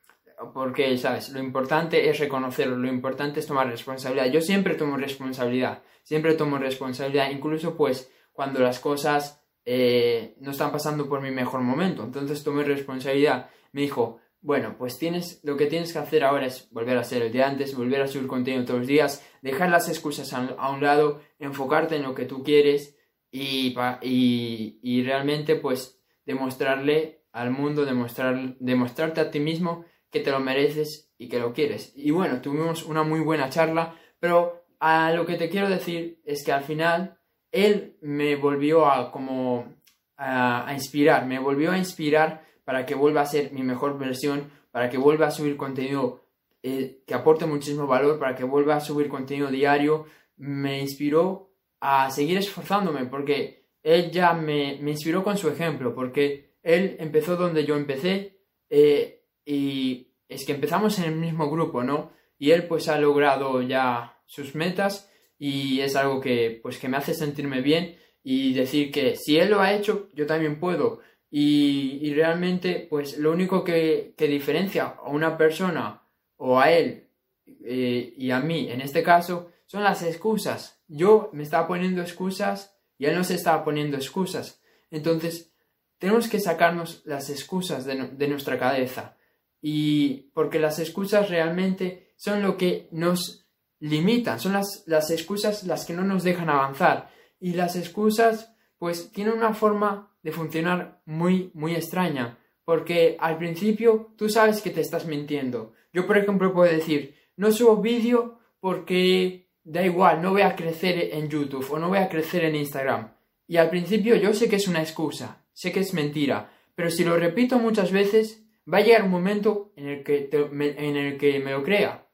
porque, 0.54 0.98
¿sabes? 0.98 1.30
Lo 1.30 1.40
importante 1.40 2.10
es 2.10 2.20
reconocerlo, 2.20 2.78
lo 2.78 2.88
importante 2.88 3.40
es 3.40 3.48
tomar 3.48 3.68
responsabilidad. 3.68 4.32
Yo 4.32 4.42
siempre 4.42 4.75
tomo 4.75 4.98
responsabilidad, 4.98 5.84
siempre 6.04 6.34
tomo 6.34 6.58
responsabilidad, 6.58 7.32
incluso 7.32 7.75
pues 7.75 8.12
cuando 8.32 8.60
las 8.60 8.80
cosas 8.80 9.42
eh, 9.66 10.36
no 10.40 10.52
están 10.52 10.72
pasando 10.72 11.10
por 11.10 11.22
mi 11.22 11.32
mejor 11.32 11.62
momento. 11.62 12.04
Entonces 12.04 12.44
tomé 12.44 12.64
responsabilidad. 12.64 13.50
Me 13.72 13.82
dijo, 13.82 14.20
bueno, 14.42 14.75
pues 14.78 15.00
tienes, 15.00 15.40
lo 15.44 15.58
que 15.58 15.66
tienes 15.66 15.92
que 15.92 16.00
hacer 16.00 16.24
ahora 16.24 16.46
es 16.46 16.70
volver 16.72 16.98
a 16.98 17.04
ser 17.04 17.24
el 17.24 17.32
de 17.32 17.44
antes, 17.44 17.75
volver 17.75 18.02
a 18.02 18.08
subir 18.08 18.28
contenido 18.28 18.64
todos 18.64 18.82
los 18.82 18.88
días, 18.88 19.25
dejar 19.42 19.70
las 19.70 19.90
excusas 19.90 20.34
a, 20.34 20.70
un 20.70 20.82
lado, 20.84 21.22
enfocarte 21.40 21.96
en 21.96 22.04
lo 22.04 22.14
que 22.14 22.25
tú 22.25 22.44
quieres 22.44 22.96
y, 23.32 23.75
y, 24.02 24.80
y 24.84 25.04
realmente 25.04 25.56
pues 25.56 26.00
demostrarle 26.25 27.24
al 27.32 27.52
mundo, 27.52 27.86
demostrar, 27.86 28.56
demostrarte 28.60 29.20
a 29.20 29.32
ti 29.32 29.40
mismo 29.40 29.84
que 30.15 30.22
te 30.22 30.31
lo 30.31 30.39
mereces 30.39 31.12
y 31.17 31.27
que 31.27 31.39
lo 31.39 31.51
quieres. 31.51 31.91
Y 31.93 32.12
bueno, 32.12 32.39
tuvimos 32.39 32.86
una 32.86 33.03
muy 33.03 33.19
buena 33.19 33.50
charla, 33.50 34.00
pero 34.17 34.63
a 34.79 35.12
lo 35.12 35.25
que 35.25 35.36
te 35.36 35.50
quiero 35.50 35.67
decir 35.67 36.22
es 36.24 36.41
que 36.45 36.53
al 36.53 36.63
final 36.63 37.19
él 37.51 37.98
me 38.00 38.38
volvió 38.38 38.86
a 38.86 39.12
como 39.12 39.74
a, 40.15 40.72
inspirar, 40.72 41.25
me 41.25 41.38
volvió 41.38 41.74
a 41.74 41.77
inspirar 41.77 42.45
para 42.63 42.86
que 42.86 42.95
vuelva 42.95 43.24
a 43.24 43.25
ser 43.25 43.51
mi 43.51 43.62
mejor 43.62 44.00
versión, 44.00 44.50
para 44.72 44.89
que 44.89 44.98
vuelva 44.98 45.27
a 45.27 45.31
subir 45.31 45.57
contenido 45.57 46.24
eh, 46.63 47.03
que 47.05 47.13
aporte 47.13 47.45
muchísimo 47.45 47.88
valor, 47.88 48.17
para 48.17 48.36
que 48.36 48.45
vuelva 48.45 48.77
a 48.77 48.79
subir 48.79 49.10
contenido 49.10 49.50
diario, 49.50 50.05
me 50.38 50.79
inspiró 50.79 51.51
a 51.81 52.10
seguir 52.10 52.38
esforzándome 52.38 53.03
porque 53.07 53.65
él 53.84 54.12
ya 54.12 54.31
me, 54.31 54.79
me 54.81 54.91
inspiró 54.91 55.25
con 55.25 55.38
su 55.38 55.50
ejemplo, 55.50 55.93
porque 55.93 56.55
él 56.63 56.95
empezó 57.00 57.36
donde 57.36 57.65
yo 57.65 57.75
empecé, 57.75 58.39
eh, 58.69 59.25
y 59.46 60.08
es 60.28 60.46
que 60.46 60.54
empezamos 60.54 60.98
en 61.00 61.06
el 61.06 61.16
mismo 61.16 61.50
grupo, 61.50 61.84
¿no? 61.84 62.12
Y 62.38 62.52
él 62.52 62.68
pues 62.68 62.90
ha 62.90 63.00
logrado 63.00 63.62
ya 63.62 64.20
sus 64.25 64.56
metas 64.56 65.12
y 65.38 65.80
es 65.82 65.96
algo 65.96 66.20
que 66.20 66.60
pues 66.62 66.78
que 66.78 66.90
me 66.90 66.98
hace 66.98 67.14
sentirme 67.14 67.62
bien 67.62 67.98
y 68.24 68.54
decir 68.54 68.92
que 68.92 69.16
si 69.16 69.38
él 69.38 69.52
lo 69.52 69.62
ha 69.62 69.74
hecho, 69.74 70.10
yo 70.14 70.25
también 70.25 70.60
puedo. 70.60 71.00
Y, 71.30 72.14
realmente, 72.14 72.88
pues 72.90 73.18
lo 73.18 73.32
único 73.32 73.64
que, 73.64 74.16
diferencia 74.18 74.96
a 75.04 75.10
una 75.10 75.38
persona 75.38 76.02
o 76.38 76.60
a 76.60 76.72
él 76.72 77.10
eh, 77.46 78.14
y 78.18 78.32
a 78.32 78.40
mí, 78.40 78.70
en 78.72 78.82
este 78.82 79.04
caso, 79.04 79.52
son 79.66 79.84
las 79.84 80.02
excusas. 80.02 80.82
Yo 80.88 81.30
me 81.34 81.44
estaba 81.44 81.68
poniendo 81.68 82.02
excusas 82.02 82.75
y 82.98 83.06
él 83.06 83.16
no 83.16 83.24
se 83.24 83.36
estaba 83.36 83.64
poniendo 83.64 83.98
excusas. 83.98 84.62
Entonces, 84.90 85.54
tenemos 85.98 86.28
que 86.28 86.40
sacarnos 86.40 87.02
las 87.06 87.30
excusas 87.30 87.86
de, 87.86 88.28
nuestra 88.28 88.58
cabeza. 88.58 89.18
Y 89.67 90.29
porque 90.36 90.60
las 90.60 90.77
excusas 90.77 91.27
realmente 91.27 92.13
son 92.17 92.43
lo 92.43 92.55
que 92.55 92.88
nos 92.91 93.48
limitan, 93.79 94.39
son 94.39 94.53
las, 94.53 94.84
las 94.86 95.10
excusas 95.10 95.63
las 95.63 95.86
que 95.86 95.93
no 95.93 96.03
nos 96.03 96.24
dejan 96.24 96.51
avanzar. 96.51 97.10
Y 97.39 97.53
las 97.53 97.75
excusas, 97.75 98.53
pues, 98.77 99.12
tienen 99.12 99.34
una 99.34 99.55
forma 99.55 100.15
de 100.22 100.31
funcionar 100.31 101.01
muy, 101.07 101.50
muy 101.55 101.74
extraña. 101.74 102.38
Porque 102.63 103.17
al 103.19 103.39
principio 103.39 104.13
tú 104.15 104.29
sabes 104.29 104.62
que 104.62 104.69
te 104.69 104.81
estás 104.81 105.07
mintiendo. 105.07 105.74
Yo, 105.91 106.05
por 106.05 106.19
ejemplo, 106.19 106.53
puedo 106.53 106.72
decir, 106.72 107.15
no 107.36 107.51
subo 107.51 107.77
vídeo 107.77 108.38
porque 108.60 109.50
da 109.63 109.84
igual, 109.84 110.22
no 110.22 110.29
voy 110.29 110.43
a 110.43 110.55
crecer 110.55 111.10
en 111.12 111.27
YouTube 111.27 111.72
o 111.72 111.79
no 111.79 111.89
voy 111.89 111.98
a 111.98 112.10
crecer 112.10 112.43
en 112.43 112.55
Instagram. 112.55 113.15
Y 113.48 113.57
al 113.57 113.72
principio 113.72 114.15
yo 114.15 114.31
sé 114.36 114.48
que 114.48 114.57
es 114.57 114.67
una 114.67 114.84
excusa, 114.84 115.43
sé 115.53 115.72
que 115.72 115.79
es 115.79 115.95
mentira, 115.95 116.51
pero 116.75 116.91
si 116.91 117.03
lo 117.03 117.17
repito 117.17 117.57
muchas 117.57 117.91
veces, 117.91 118.45
va 118.72 118.79
a 118.79 118.81
llegar 118.81 119.03
un 119.03 119.12
momento 119.12 119.74
en 119.75 119.88
el 119.88 120.03
que, 120.03 120.29
me, 120.51 120.69
en 120.69 120.95
el 120.95 121.17
que 121.17 121.39
me 121.39 121.51
lo 121.51 121.63
crea. 121.63 122.07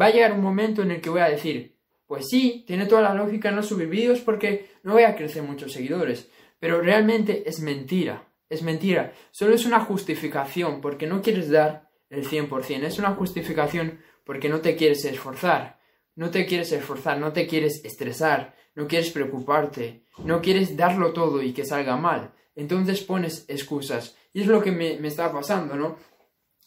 Va 0.00 0.06
a 0.06 0.10
llegar 0.10 0.32
un 0.32 0.42
momento 0.42 0.82
en 0.82 0.90
el 0.90 1.00
que 1.00 1.10
voy 1.10 1.20
a 1.20 1.28
decir, 1.28 1.76
pues 2.06 2.28
sí, 2.28 2.64
tiene 2.66 2.86
toda 2.86 3.02
la 3.02 3.14
lógica 3.14 3.50
no 3.50 3.62
subir 3.62 3.88
vídeos 3.88 4.20
porque 4.20 4.70
no 4.82 4.94
voy 4.94 5.04
a 5.04 5.14
crecer 5.14 5.42
muchos 5.42 5.72
seguidores, 5.72 6.30
pero 6.58 6.80
realmente 6.80 7.48
es 7.48 7.60
mentira, 7.60 8.28
es 8.48 8.62
mentira, 8.62 9.12
solo 9.30 9.54
es 9.54 9.64
una 9.64 9.80
justificación 9.80 10.80
porque 10.80 11.06
no 11.06 11.22
quieres 11.22 11.50
dar 11.50 11.88
el 12.10 12.26
100%, 12.28 12.84
es 12.84 12.98
una 12.98 13.12
justificación 13.12 14.00
porque 14.24 14.48
no 14.48 14.60
te 14.60 14.76
quieres 14.76 15.04
esforzar, 15.04 15.78
no 16.16 16.30
te 16.30 16.46
quieres 16.46 16.72
esforzar, 16.72 17.18
no 17.18 17.32
te 17.32 17.46
quieres 17.46 17.84
estresar, 17.84 18.54
no 18.74 18.88
quieres 18.88 19.10
preocuparte, 19.10 20.04
no 20.24 20.42
quieres 20.42 20.76
darlo 20.76 21.12
todo 21.12 21.42
y 21.42 21.52
que 21.52 21.64
salga 21.64 21.96
mal. 21.96 22.32
Entonces 22.54 23.00
pones 23.02 23.44
excusas. 23.48 24.16
Y 24.32 24.42
es 24.42 24.46
lo 24.46 24.62
que 24.62 24.70
me, 24.70 24.94
estaba 25.06 25.32
pasando, 25.32 25.74
¿no? 25.76 25.96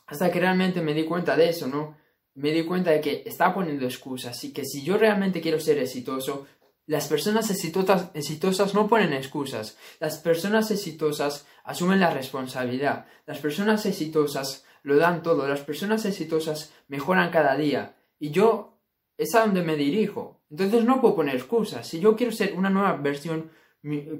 Hasta 0.07 0.31
que 0.31 0.39
realmente 0.39 0.81
me 0.81 0.93
di 0.93 1.05
cuenta 1.05 1.35
de 1.35 1.49
eso, 1.49 1.67
¿no? 1.67 1.97
Me 2.35 2.51
di 2.51 2.63
cuenta 2.63 2.91
de 2.91 2.99
que 2.99 3.23
estaba 3.25 3.53
poniendo 3.53 3.85
excusas 3.85 4.43
y 4.43 4.51
que 4.51 4.65
si 4.65 4.83
yo 4.83 4.97
realmente 4.97 5.39
quiero 5.39 5.59
ser 5.59 5.77
exitoso, 5.77 6.47
las 6.85 7.07
personas 7.07 7.49
exitosas, 7.49 8.11
exitosas 8.13 8.73
no 8.73 8.87
ponen 8.87 9.13
excusas. 9.13 9.77
Las 9.99 10.17
personas 10.17 10.69
exitosas 10.71 11.45
asumen 11.63 11.99
la 11.99 12.09
responsabilidad. 12.09 13.05
Las 13.25 13.39
personas 13.39 13.85
exitosas 13.85 14.65
lo 14.81 14.97
dan 14.97 15.23
todo. 15.23 15.47
Las 15.47 15.61
personas 15.61 16.03
exitosas 16.05 16.73
mejoran 16.89 17.31
cada 17.31 17.55
día. 17.55 17.95
Y 18.19 18.31
yo 18.31 18.81
es 19.17 19.33
a 19.35 19.41
donde 19.45 19.63
me 19.63 19.77
dirijo. 19.77 20.41
Entonces 20.49 20.83
no 20.83 20.99
puedo 20.99 21.15
poner 21.15 21.35
excusas. 21.35 21.87
Si 21.87 21.99
yo 22.01 22.15
quiero 22.15 22.33
ser 22.33 22.53
una 22.53 22.69
nueva 22.69 22.97
versión, 22.97 23.51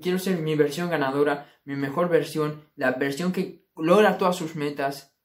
quiero 0.02 0.20
ser 0.20 0.40
mi 0.40 0.56
versión 0.56 0.90
ganadora, 0.90 1.52
mi 1.64 1.76
mejor 1.76 2.10
versión, 2.10 2.70
la 2.76 2.92
versión 2.92 3.32
que 3.32 3.66
logra 3.76 4.18
todas 4.18 4.36
sus 4.36 4.56
metas, 4.56 5.16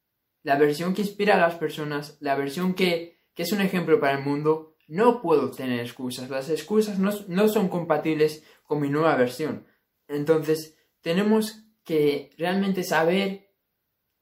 la 0.42 0.57
versión 0.57 0.95
que 0.95 1.02
inspira 1.02 1.35
a 1.35 1.40
las 1.40 1.57
personas, 1.57 2.16
la 2.21 2.37
versión 2.37 2.75
que, 2.75 3.18
que 3.35 3.42
es 3.42 3.52
un 3.52 3.61
ejemplo 3.61 4.00
para 4.00 4.18
el 4.18 4.25
mundo, 4.25 4.76
no 4.87 5.21
puedo 5.21 5.50
tener 5.50 5.80
excusas. 5.80 6.30
Las 6.30 6.49
excusas 6.49 6.99
no, 6.99 7.11
no 7.26 7.49
son 7.49 7.68
compatibles 7.68 8.45
con 8.62 8.80
mi 8.80 8.88
nueva 8.88 9.16
versión. 9.16 9.66
Entonces 10.07 10.78
tenemos 11.00 11.64
que 11.85 12.30
realmente 12.38 12.85
saber 12.85 13.50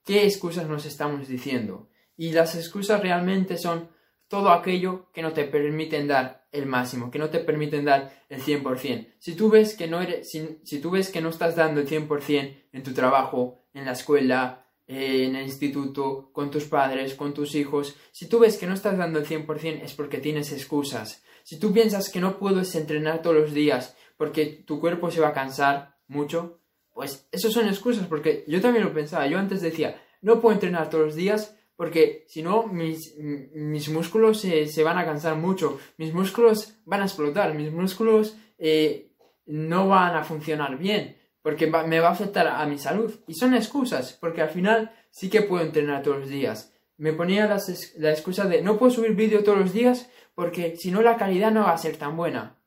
qué 0.03 0.25
excusas 0.25 0.67
nos 0.67 0.85
estamos 0.85 1.27
diciendo. 1.27 1.89
Y 2.15 2.31
las 2.31 2.55
excusas 2.55 3.01
realmente 3.01 3.57
son 3.57 3.89
todo 4.27 4.49
aquello 4.49 5.11
que 5.13 5.21
no 5.21 5.31
te 5.31 5.45
permiten 5.45 6.07
dar 6.07 6.46
el 6.57 6.65
máximo, 6.65 7.11
que 7.11 7.19
no 7.19 7.29
te 7.29 7.39
permiten 7.39 7.85
dar 7.85 8.23
el 8.29 8.41
100%. 8.41 9.15
Si 9.19 9.35
tú 9.35 9.49
ves 9.49 9.75
que 9.75 9.87
no 9.87 10.01
eres, 10.01 10.29
si, 10.29 10.79
tú 10.79 10.91
ves 10.91 11.09
que 11.09 11.21
no 11.21 11.29
estás 11.29 11.55
dando 11.55 11.81
el 11.81 11.87
100% 11.87 12.67
en 12.71 12.83
tu 12.83 12.93
trabajo, 12.93 13.65
en 13.73 13.85
la 13.85 13.91
escuela, 13.93 14.65
en 14.87 15.35
el 15.35 15.45
instituto, 15.45 16.31
con 16.31 16.49
tus 16.49 16.65
padres, 16.65 17.15
con 17.15 17.33
tus 17.33 17.55
hijos, 17.55 17.95
si 18.11 18.27
tú 18.27 18.39
ves 18.39 18.57
que 18.57 18.67
no 18.67 18.73
estás 18.73 18.97
dando 18.97 19.19
el 19.19 19.25
100% 19.25 19.81
es 19.83 19.93
porque 19.93 20.19
tienes 20.19 20.51
excusas. 20.51 21.23
Si 21.43 21.59
tú 21.59 21.73
piensas 21.73 22.09
que 22.09 22.19
no 22.19 22.39
puedes 22.39 22.75
entrenar 22.75 23.21
todos 23.21 23.35
los 23.35 23.53
días 23.53 23.95
porque 24.17 24.45
tu 24.45 24.79
cuerpo 24.79 25.11
se 25.11 25.21
va 25.21 25.29
a 25.29 25.33
cansar 25.33 25.97
mucho, 26.07 26.61
pues 26.93 27.27
eso 27.31 27.51
son 27.51 27.67
excusas 27.67 28.07
porque 28.07 28.43
yo 28.47 28.61
también 28.61 28.85
lo 28.85 28.93
pensaba. 28.93 29.27
Yo 29.27 29.37
antes 29.37 29.61
decía, 29.61 30.01
no 30.21 30.41
puedo 30.41 30.55
entrenar 30.55 30.89
todos 30.89 31.05
los 31.05 31.15
días 31.15 31.56
porque 31.77 32.25
si 32.27 32.41
no, 32.41 32.65
mis, 32.65 33.15
mis 33.17 33.87
músculos 33.89 34.41
se, 34.41 34.83
van 34.83 34.97
a 34.97 35.05
cansar 35.05 35.37
mucho, 35.37 35.79
mis 35.97 36.11
músculos 36.11 36.73
van 36.85 37.01
a 37.01 37.05
explotar, 37.05 37.53
mis 37.53 37.71
músculos 37.71 38.35
eh, 38.57 39.11
no 39.45 39.87
van 39.87 40.15
a 40.15 40.23
funcionar 40.23 40.79
bien, 40.79 41.17
porque 41.43 41.67
me 41.67 41.99
va 41.99 42.09
a 42.09 42.13
afectar 42.13 42.47
a 42.47 42.65
mi 42.65 42.79
salud. 42.79 43.13
Y 43.27 43.35
son 43.35 43.53
excusas, 43.53 44.17
porque 44.19 44.41
al 44.41 44.49
final 44.49 44.91
sí 45.11 45.29
que 45.29 45.43
puedo 45.43 45.63
entrenar 45.63 46.01
todos 46.01 46.19
los 46.19 46.29
días. 46.29 46.73
Me 46.97 47.13
ponía 47.13 47.47
la 47.47 48.11
excusa 48.11 48.45
de 48.45 48.63
no 48.63 48.79
puedo 48.79 48.91
subir 48.91 49.13
vídeo 49.13 49.43
todos 49.43 49.59
los 49.59 49.71
días 49.71 50.09
porque 50.33 50.75
si 50.77 50.89
no 50.89 51.03
la 51.03 51.15
calidad 51.15 51.51
no 51.51 51.61
va 51.61 51.73
a 51.73 51.77
ser 51.77 51.97
tan 51.97 52.17
buena. 52.17 52.57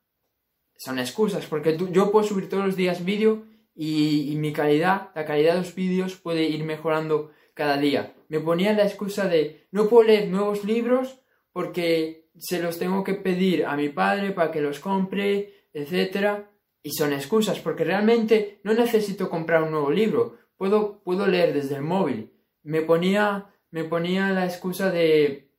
Son 0.77 0.99
excusas, 0.99 1.45
porque 1.45 1.77
yo 1.91 2.11
puedo 2.11 2.25
subir 2.25 2.47
todos 2.47 2.65
los 2.65 2.75
días 2.77 3.03
vídeo 3.03 3.43
y, 3.75 4.31
y 4.31 4.37
mi 4.37 4.53
calidad, 4.53 5.09
la 5.15 5.25
calidad 5.25 5.53
de 5.53 5.59
los 5.59 5.75
vídeos 5.75 6.15
puede 6.15 6.43
ir 6.43 6.63
mejorando 6.63 7.31
cada 7.53 7.77
día. 7.77 8.13
Me 8.31 8.39
ponía 8.39 8.71
la 8.71 8.85
excusa 8.85 9.27
de 9.27 9.67
no 9.71 9.89
puedo 9.89 10.07
leer 10.07 10.29
nuevos 10.29 10.63
libros 10.63 11.19
porque 11.51 12.29
se 12.37 12.61
los 12.63 12.79
tengo 12.79 13.03
que 13.03 13.15
pedir 13.15 13.65
a 13.65 13.75
mi 13.75 13.89
padre 13.89 14.31
para 14.31 14.51
que 14.51 14.61
los 14.61 14.79
compre, 14.79 15.67
etc. 15.73 16.45
Y 16.81 16.91
son 16.91 17.11
excusas 17.11 17.59
porque 17.59 17.83
realmente 17.83 18.61
no 18.63 18.73
necesito 18.73 19.29
comprar 19.29 19.63
un 19.63 19.71
nuevo 19.71 19.91
libro. 19.91 20.37
Puedo, 20.55 21.03
puedo 21.03 21.27
leer 21.27 21.53
desde 21.53 21.75
el 21.75 21.81
móvil. 21.81 22.31
Me 22.63 22.81
ponía, 22.83 23.53
me 23.69 23.83
ponía 23.83 24.29
la 24.29 24.45
excusa 24.45 24.89
de, 24.89 25.51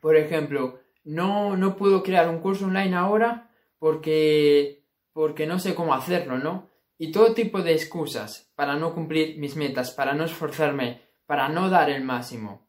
por 0.00 0.16
ejemplo, 0.16 0.80
no, 1.04 1.56
no 1.56 1.76
puedo 1.76 2.02
crear 2.02 2.28
un 2.28 2.40
curso 2.40 2.64
online 2.64 2.96
ahora 2.96 3.52
porque, 3.78 4.84
porque 5.12 5.46
no 5.46 5.60
sé 5.60 5.76
cómo 5.76 5.94
hacerlo, 5.94 6.38
¿no? 6.38 6.70
Y 6.98 7.12
todo 7.12 7.34
tipo 7.34 7.62
de 7.62 7.74
excusas 7.74 8.50
para 8.56 8.74
no 8.74 8.94
cumplir 8.94 9.38
mis 9.38 9.54
metas, 9.54 9.92
para 9.92 10.12
no 10.12 10.24
esforzarme 10.24 11.08
para 11.30 11.48
no 11.48 11.70
dar 11.70 11.88
el 11.90 12.02
máximo. 12.02 12.66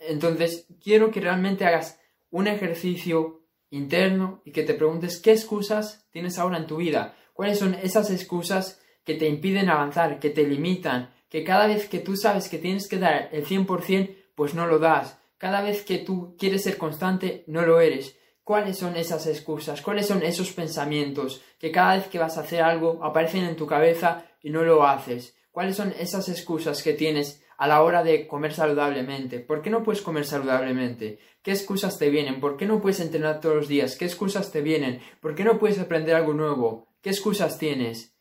Entonces, 0.00 0.66
quiero 0.82 1.12
que 1.12 1.20
realmente 1.20 1.64
hagas 1.64 2.00
un 2.28 2.48
ejercicio 2.48 3.46
interno 3.70 4.42
y 4.44 4.50
que 4.50 4.64
te 4.64 4.74
preguntes 4.74 5.20
qué 5.20 5.30
excusas 5.30 6.08
tienes 6.10 6.40
ahora 6.40 6.56
en 6.58 6.66
tu 6.66 6.78
vida, 6.78 7.14
cuáles 7.34 7.60
son 7.60 7.74
esas 7.74 8.10
excusas 8.10 8.82
que 9.04 9.14
te 9.14 9.28
impiden 9.28 9.70
avanzar, 9.70 10.18
que 10.18 10.30
te 10.30 10.42
limitan, 10.42 11.14
que 11.28 11.44
cada 11.44 11.68
vez 11.68 11.88
que 11.88 12.00
tú 12.00 12.16
sabes 12.16 12.48
que 12.48 12.58
tienes 12.58 12.88
que 12.88 12.98
dar 12.98 13.28
el 13.30 13.46
100%, 13.46 14.12
pues 14.34 14.54
no 14.54 14.66
lo 14.66 14.80
das. 14.80 15.16
Cada 15.36 15.62
vez 15.62 15.84
que 15.84 15.98
tú 15.98 16.34
quieres 16.36 16.64
ser 16.64 16.78
constante, 16.78 17.44
no 17.46 17.62
lo 17.62 17.80
eres. 17.80 18.18
¿Cuáles 18.42 18.76
son 18.76 18.96
esas 18.96 19.24
excusas? 19.28 19.82
¿Cuáles 19.82 20.08
son 20.08 20.24
esos 20.24 20.50
pensamientos 20.50 21.42
que 21.60 21.70
cada 21.70 21.94
vez 21.94 22.08
que 22.08 22.18
vas 22.18 22.38
a 22.38 22.40
hacer 22.40 22.60
algo 22.60 22.98
aparecen 23.04 23.44
en 23.44 23.54
tu 23.54 23.68
cabeza 23.68 24.24
y 24.42 24.50
no 24.50 24.64
lo 24.64 24.84
haces? 24.84 25.36
¿Cuáles 25.52 25.76
son 25.76 25.94
esas 25.96 26.28
excusas 26.28 26.82
que 26.82 26.92
tienes 26.92 27.44
a 27.58 27.66
la 27.66 27.82
hora 27.82 28.04
de 28.04 28.28
comer 28.28 28.54
saludablemente. 28.54 29.40
¿Por 29.40 29.62
qué 29.62 29.68
no 29.68 29.82
puedes 29.82 30.00
comer 30.00 30.24
saludablemente? 30.24 31.18
¿Qué 31.42 31.50
excusas 31.50 31.98
te 31.98 32.08
vienen? 32.08 32.40
¿Por 32.40 32.56
qué 32.56 32.66
no 32.66 32.80
puedes 32.80 33.00
entrenar 33.00 33.40
todos 33.40 33.56
los 33.56 33.68
días? 33.68 33.96
¿Qué 33.96 34.04
excusas 34.04 34.52
te 34.52 34.62
vienen? 34.62 35.00
¿Por 35.20 35.34
qué 35.34 35.42
no 35.42 35.58
puedes 35.58 35.80
aprender 35.80 36.14
algo 36.14 36.34
nuevo? 36.34 36.86
¿Qué 37.02 37.10
excusas 37.10 37.58
tienes? 37.58 38.16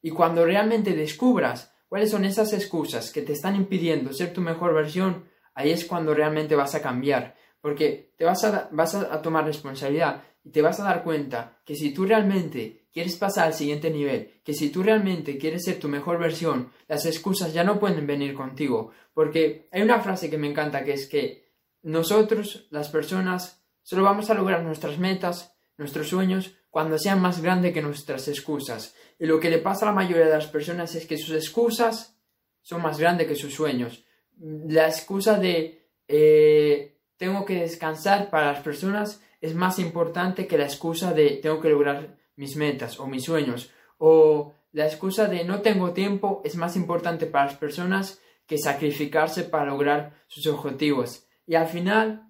Y 0.00 0.10
cuando 0.10 0.46
realmente 0.46 0.94
descubras 0.94 1.74
cuáles 1.86 2.10
son 2.10 2.24
esas 2.24 2.54
excusas 2.54 3.12
que 3.12 3.20
te 3.20 3.34
están 3.34 3.56
impidiendo 3.56 4.14
ser 4.14 4.32
tu 4.32 4.40
mejor 4.40 4.74
versión, 4.74 5.28
ahí 5.54 5.70
es 5.70 5.84
cuando 5.84 6.14
realmente 6.14 6.56
vas 6.56 6.74
a 6.74 6.80
cambiar. 6.80 7.36
Porque 7.62 8.12
te 8.18 8.26
vas 8.26 8.44
a, 8.44 8.68
vas 8.72 8.94
a 8.94 9.22
tomar 9.22 9.46
responsabilidad 9.46 10.22
y 10.44 10.50
te 10.50 10.60
vas 10.60 10.78
a 10.80 10.84
dar 10.84 11.02
cuenta 11.02 11.60
que 11.64 11.74
si 11.74 11.94
tú 11.94 12.04
realmente 12.04 12.82
quieres 12.92 13.16
pasar 13.16 13.46
al 13.46 13.54
siguiente 13.54 13.90
nivel, 13.90 14.40
que 14.44 14.52
si 14.52 14.68
tú 14.68 14.82
realmente 14.82 15.38
quieres 15.38 15.64
ser 15.64 15.78
tu 15.78 15.88
mejor 15.88 16.18
versión, 16.18 16.70
las 16.88 17.06
excusas 17.06 17.54
ya 17.54 17.64
no 17.64 17.80
pueden 17.80 18.06
venir 18.06 18.34
contigo, 18.34 18.90
porque 19.14 19.68
hay 19.72 19.82
una 19.82 20.00
frase 20.00 20.28
que 20.28 20.38
me 20.38 20.50
encanta 20.50 20.84
que 20.84 20.92
es 20.92 21.08
que 21.08 21.42
nosotros, 21.82 22.66
las 22.70 22.88
personas, 22.90 23.64
solo 23.82 24.02
vamos 24.02 24.30
a 24.30 24.34
lograr 24.34 24.62
nuestras 24.62 24.98
metas, 24.98 25.56
nuestros 25.78 26.08
sueños, 26.08 26.54
cuando 26.70 26.98
sean 26.98 27.20
más 27.20 27.42
grandes 27.42 27.72
que 27.72 27.82
nuestras 27.82 28.28
excusas. 28.28 28.94
Y 29.18 29.26
lo 29.26 29.38
que 29.40 29.50
le 29.50 29.58
pasa 29.58 29.84
a 29.84 29.88
la 29.88 29.94
mayoría 29.94 30.26
de 30.26 30.32
las 30.32 30.46
personas 30.46 30.94
es 30.94 31.06
que 31.06 31.18
sus 31.18 31.34
excusas 31.34 32.18
son 32.62 32.82
más 32.82 32.98
grandes 32.98 33.26
que 33.26 33.34
sus 33.34 33.54
sueños. 33.54 34.04
La 34.38 34.88
excusa 34.88 35.38
de 35.38 35.88
eh, 36.08 37.00
tengo 37.16 37.44
que 37.44 37.60
descansar 37.60 38.30
para 38.30 38.52
las 38.52 38.62
personas 38.62 39.22
es 39.40 39.54
más 39.54 39.78
importante 39.78 40.46
que 40.46 40.58
la 40.58 40.64
excusa 40.64 41.12
de 41.12 41.40
tengo 41.42 41.60
que 41.60 41.70
lograr 41.70 42.16
mis 42.36 42.56
metas 42.56 42.98
o 42.98 43.06
mis 43.06 43.24
sueños 43.24 43.70
o 43.98 44.54
la 44.72 44.86
excusa 44.86 45.28
de 45.28 45.44
no 45.44 45.60
tengo 45.60 45.92
tiempo 45.92 46.40
es 46.44 46.56
más 46.56 46.76
importante 46.76 47.26
para 47.26 47.46
las 47.46 47.56
personas 47.56 48.20
que 48.46 48.58
sacrificarse 48.58 49.44
para 49.44 49.66
lograr 49.66 50.24
sus 50.26 50.46
objetivos. 50.46 51.26
Y 51.46 51.54
al 51.54 51.66
final 51.66 52.28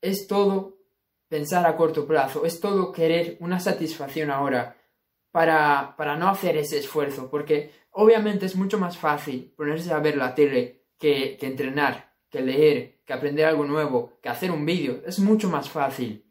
es 0.00 0.26
todo 0.26 0.78
pensar 1.28 1.66
a 1.66 1.76
corto 1.76 2.06
plazo, 2.06 2.44
es 2.44 2.60
todo 2.60 2.92
querer 2.92 3.36
una 3.40 3.60
satisfacción 3.60 4.30
ahora 4.30 4.76
para, 5.30 5.94
para 5.96 6.16
no 6.16 6.28
hacer 6.28 6.56
ese 6.56 6.78
esfuerzo, 6.78 7.30
porque 7.30 7.72
obviamente 7.90 8.46
es 8.46 8.56
mucho 8.56 8.78
más 8.78 8.96
fácil 8.96 9.52
ponerse 9.56 9.92
a 9.92 9.98
ver 9.98 10.16
la 10.16 10.34
tele 10.34 10.86
que, 10.98 11.36
que 11.38 11.46
entrenar, 11.46 12.14
que 12.30 12.40
leer, 12.40 12.95
que 13.06 13.12
aprender 13.12 13.46
algo 13.46 13.64
nuevo, 13.64 14.18
que 14.20 14.28
hacer 14.28 14.50
un 14.50 14.66
vídeo. 14.66 15.02
Es 15.06 15.18
mucho 15.18 15.48
más 15.48 15.70
fácil. 15.70 16.24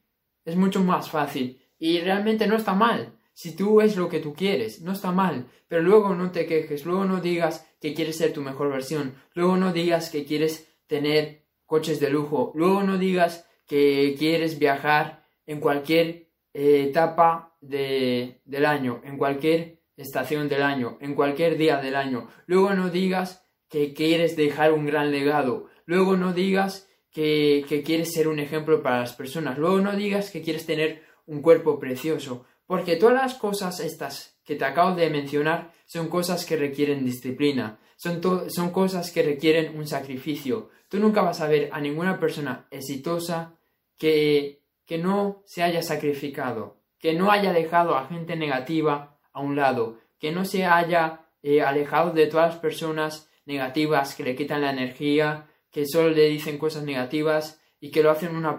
Es 0.43 0.55
mucho 0.55 0.81
más 0.81 1.09
fácil. 1.09 1.61
Y 1.79 1.99
realmente 1.99 2.47
no 2.47 2.55
está 2.55 2.73
mal. 2.73 3.17
Si 3.33 3.55
tú 3.55 3.81
es 3.81 3.97
lo 3.97 4.07
que 4.09 4.19
tú 4.19 4.33
quieres, 4.33 4.81
no 4.81 4.91
está 4.91 5.11
mal. 5.11 5.47
Pero 5.67 5.81
luego 5.81 6.15
no 6.15 6.31
te 6.31 6.45
quejes, 6.45 6.85
luego 6.85 7.05
no 7.05 7.21
digas 7.21 7.67
que 7.81 7.93
quieres 7.93 8.17
ser 8.17 8.33
tu 8.33 8.41
mejor 8.41 8.71
versión, 8.71 9.15
luego 9.33 9.57
no 9.57 9.73
digas 9.73 10.09
que 10.09 10.25
quieres 10.25 10.71
tener 10.87 11.45
coches 11.65 11.99
de 11.99 12.09
lujo, 12.09 12.51
luego 12.55 12.83
no 12.83 12.97
digas 12.97 13.47
que 13.67 14.15
quieres 14.17 14.59
viajar 14.59 15.25
en 15.45 15.59
cualquier 15.59 16.29
etapa 16.53 17.57
de, 17.61 18.41
del 18.45 18.65
año, 18.65 19.01
en 19.03 19.17
cualquier 19.17 19.81
estación 19.97 20.47
del 20.47 20.61
año, 20.61 20.97
en 21.01 21.15
cualquier 21.15 21.57
día 21.57 21.77
del 21.77 21.95
año. 21.95 22.27
Luego 22.45 22.73
no 22.73 22.89
digas 22.89 23.44
que 23.75 23.93
quieres 23.93 24.37
dejar 24.37 24.71
un 24.71 24.85
gran 24.85 25.11
legado. 25.11 25.65
Luego 25.85 26.15
no 26.15 26.31
digas 26.31 26.87
que, 27.11 27.65
que 27.67 27.83
quieres 27.83 28.13
ser 28.13 28.29
un 28.29 28.39
ejemplo 28.39 28.81
para 28.81 29.01
las 29.01 29.11
personas. 29.11 29.57
Luego 29.57 29.81
no 29.81 29.93
digas 29.97 30.31
que 30.31 30.41
quieres 30.41 30.65
tener 30.65 31.03
un 31.25 31.41
cuerpo 31.41 31.77
precioso. 31.77 32.45
Porque 32.67 32.95
todas 32.95 33.15
las 33.15 33.33
cosas 33.33 33.81
estas 33.81 34.39
que 34.45 34.55
te 34.55 34.63
acabo 34.63 34.95
de 34.95 35.09
mencionar 35.09 35.73
son 35.85 36.07
cosas 36.07 36.45
que 36.45 36.55
requieren 36.55 37.03
disciplina, 37.03 37.77
son, 37.97 38.21
son 38.49 38.69
cosas 38.69 39.11
que 39.11 39.23
requieren 39.23 39.77
un 39.77 39.85
sacrificio. 39.85 40.69
Tú 40.87 40.97
nunca 40.97 41.21
vas 41.21 41.41
a 41.41 41.49
ver 41.49 41.67
a 41.73 41.81
ninguna 41.81 42.17
persona 42.17 42.67
exitosa 42.71 43.57
que, 43.97 44.61
que 44.85 44.97
no 44.97 45.43
se 45.43 45.63
haya 45.63 45.81
sacrificado, 45.81 46.77
que 46.97 47.13
no 47.13 47.29
haya 47.29 47.51
dejado 47.51 47.97
a 47.97 48.07
gente 48.07 48.37
negativa 48.37 49.17
a 49.33 49.41
un 49.41 49.57
lado, 49.57 49.99
que 50.17 50.31
no 50.31 50.45
se 50.45 50.63
haya 50.63 51.25
eh, 51.43 51.61
alejado 51.61 52.13
de 52.13 52.27
todas 52.27 52.53
las 52.53 52.61
personas 52.61 53.29
negativas 53.45 54.15
que 54.15 54.23
le 54.23 54.35
quitan 54.35 54.61
la 54.61 54.71
energía, 54.71 55.47
que 55.71 55.85
solo 55.85 56.09
le 56.09 56.29
dicen 56.29 56.57
cosas 56.57 56.83
negativas 56.83 57.61
y 57.79 57.91
que 57.91 58.01
lo 58.01 58.09
hacen 58.09 58.35
una 58.35 58.57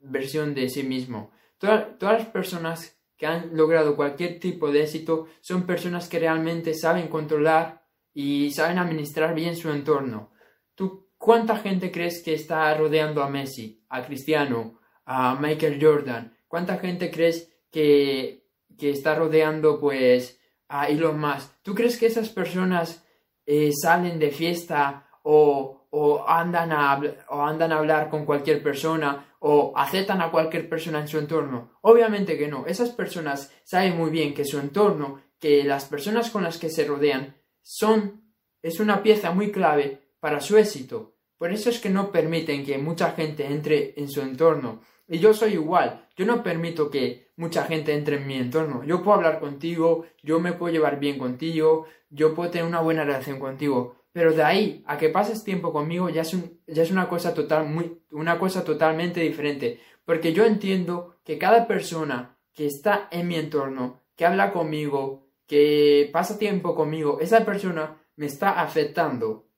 versión 0.00 0.54
de 0.54 0.68
sí 0.68 0.82
mismo. 0.82 1.30
todas 1.58 1.94
las 2.00 2.26
personas 2.26 2.98
que 3.16 3.26
han 3.26 3.56
logrado 3.56 3.96
cualquier 3.96 4.40
tipo 4.40 4.70
de 4.72 4.82
éxito 4.82 5.28
son 5.40 5.66
personas 5.66 6.08
que 6.08 6.18
realmente 6.18 6.74
saben 6.74 7.08
controlar 7.08 7.84
y 8.12 8.50
saben 8.50 8.78
administrar 8.78 9.34
bien 9.34 9.56
su 9.56 9.70
entorno. 9.70 10.32
¿Tú 10.74 11.10
cuánta 11.18 11.56
gente 11.56 11.90
crees 11.90 12.22
que 12.22 12.34
está 12.34 12.74
rodeando 12.74 13.22
a 13.22 13.28
Messi, 13.28 13.84
a 13.88 14.04
Cristiano, 14.04 14.80
a 15.04 15.36
Michael 15.36 15.78
Jordan? 15.80 16.36
¿Cuánta 16.48 16.78
gente 16.78 17.10
crees 17.10 17.52
que, 17.70 18.46
que 18.78 18.90
está 18.90 19.14
rodeando 19.14 19.78
pues 19.80 20.40
a 20.68 20.88
Elon 20.88 21.20
Musk? 21.20 21.52
¿Tú 21.62 21.74
crees 21.74 21.98
que 21.98 22.06
esas 22.06 22.28
personas 22.28 23.03
eh, 23.46 23.70
salen 23.72 24.18
de 24.18 24.30
fiesta 24.30 25.06
o, 25.22 25.86
o, 25.90 26.28
andan 26.28 26.72
a, 26.72 27.00
o 27.28 27.42
andan 27.42 27.72
a 27.72 27.78
hablar 27.78 28.08
con 28.10 28.24
cualquier 28.24 28.62
persona 28.62 29.36
o 29.40 29.72
aceptan 29.76 30.20
a 30.22 30.30
cualquier 30.30 30.68
persona 30.68 31.00
en 31.00 31.08
su 31.08 31.18
entorno? 31.18 31.78
Obviamente 31.82 32.38
que 32.38 32.48
no. 32.48 32.66
Esas 32.66 32.90
personas 32.90 33.52
saben 33.64 33.96
muy 33.96 34.10
bien 34.10 34.34
que 34.34 34.44
su 34.44 34.58
entorno, 34.58 35.20
que 35.38 35.64
las 35.64 35.84
personas 35.84 36.30
con 36.30 36.42
las 36.42 36.58
que 36.58 36.70
se 36.70 36.84
rodean, 36.84 37.36
son, 37.62 38.32
es 38.62 38.80
una 38.80 39.02
pieza 39.02 39.32
muy 39.32 39.52
clave 39.52 40.00
para 40.20 40.40
su 40.40 40.56
éxito. 40.56 41.14
Por 41.36 41.52
eso 41.52 41.68
es 41.68 41.78
que 41.78 41.90
no 41.90 42.10
permiten 42.10 42.64
que 42.64 42.78
mucha 42.78 43.12
gente 43.12 43.46
entre 43.46 43.92
en 43.96 44.08
su 44.08 44.22
entorno. 44.22 44.80
Y 45.06 45.18
yo 45.18 45.34
soy 45.34 45.54
igual. 45.54 46.08
Yo 46.16 46.24
no 46.26 46.42
permito 46.42 46.90
que 46.90 47.32
mucha 47.36 47.64
gente 47.64 47.94
entre 47.94 48.16
en 48.16 48.26
mi 48.26 48.36
entorno. 48.36 48.84
Yo 48.84 49.02
puedo 49.02 49.16
hablar 49.16 49.40
contigo, 49.40 50.06
yo 50.22 50.40
me 50.40 50.52
puedo 50.52 50.72
llevar 50.72 50.98
bien 50.98 51.18
contigo, 51.18 51.86
yo 52.10 52.34
puedo 52.34 52.50
tener 52.50 52.66
una 52.66 52.80
buena 52.80 53.04
relación 53.04 53.38
contigo. 53.38 53.96
Pero 54.12 54.32
de 54.32 54.44
ahí 54.44 54.84
a 54.86 54.96
que 54.96 55.08
pases 55.08 55.42
tiempo 55.42 55.72
conmigo 55.72 56.08
ya 56.08 56.22
es, 56.22 56.36
ya 56.66 56.82
es 56.82 56.90
una, 56.90 57.08
cosa 57.08 57.34
total, 57.34 57.68
muy, 57.68 58.00
una 58.12 58.38
cosa 58.38 58.64
totalmente 58.64 59.20
diferente. 59.20 59.80
Porque 60.04 60.32
yo 60.32 60.44
entiendo 60.44 61.16
que 61.24 61.38
cada 61.38 61.66
persona 61.66 62.38
que 62.52 62.66
está 62.66 63.08
en 63.10 63.26
mi 63.26 63.34
entorno, 63.34 64.02
que 64.14 64.24
habla 64.24 64.52
conmigo, 64.52 65.26
que 65.46 66.08
pasa 66.12 66.38
tiempo 66.38 66.74
conmigo, 66.74 67.18
esa 67.20 67.44
persona 67.44 68.00
me 68.16 68.26
está 68.26 68.60
afectando 68.60 69.48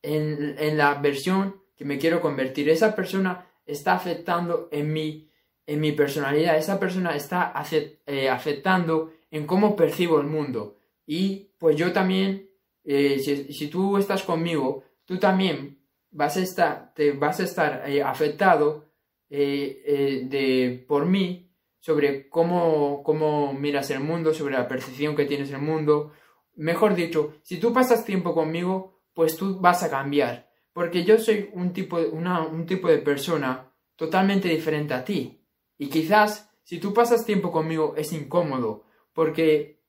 en, 0.00 0.56
en 0.58 0.78
la 0.78 0.94
versión 0.94 1.62
que 1.76 1.84
me 1.84 1.98
quiero 1.98 2.22
convertir. 2.22 2.70
Esa 2.70 2.94
persona 2.94 3.50
está 3.66 3.94
afectando 3.94 4.68
en 4.70 4.92
mi, 4.92 5.30
en 5.66 5.80
mi 5.80 5.92
personalidad. 5.92 6.56
Esa 6.56 6.78
persona 6.78 7.16
está 7.16 7.52
eh, 8.06 8.28
afectando 8.28 9.12
en 9.30 9.46
cómo 9.46 9.76
percibo 9.76 10.20
el 10.20 10.26
mundo. 10.26 10.78
Y 11.06 11.50
pues 11.58 11.76
yo 11.76 11.92
también 11.92 12.48
eh, 12.84 13.18
si, 13.18 13.68
tú 13.68 13.96
estás 13.96 14.22
conmigo, 14.22 14.84
tú 15.06 15.18
también 15.18 15.78
vas 16.10 16.36
a 16.36 16.42
estar, 16.42 16.92
te 16.94 17.12
vas 17.12 17.40
a 17.40 17.44
estar 17.44 17.88
eh, 17.88 18.02
afectado 18.02 18.90
eh, 19.30 20.26
de, 20.28 20.84
por 20.86 21.06
mí 21.06 21.50
sobre 21.80 22.28
cómo, 22.28 23.02
cómo 23.02 23.54
miras 23.54 23.90
el 23.90 24.00
mundo, 24.00 24.34
sobre 24.34 24.54
la 24.54 24.68
percepción 24.68 25.16
que 25.16 25.24
tienes 25.24 25.50
del 25.50 25.62
mundo. 25.62 26.12
Mejor 26.56 26.94
dicho, 26.94 27.34
si 27.42 27.58
tú 27.58 27.72
pasas 27.72 28.04
tiempo 28.04 28.34
conmigo, 28.34 29.00
pues 29.14 29.36
tú 29.36 29.58
vas 29.60 29.82
a 29.82 29.90
cambiar. 29.90 30.43
Porque 30.74 31.04
yo 31.04 31.18
soy 31.18 31.48
un 31.54 31.72
tipo, 31.72 31.96
una, 31.96 32.42
un 32.42 32.66
tipo 32.66 32.88
de 32.88 32.98
persona 32.98 33.72
totalmente 33.96 34.48
diferente 34.48 34.92
a 34.92 35.04
ti. 35.04 35.40
Y 35.78 35.88
quizás 35.88 36.50
si 36.64 36.78
tú 36.78 36.92
pasas 36.92 37.24
tiempo 37.24 37.50
conmigo 37.50 37.94
es 37.96 38.12
incómodo, 38.12 38.84
porque 39.14 39.80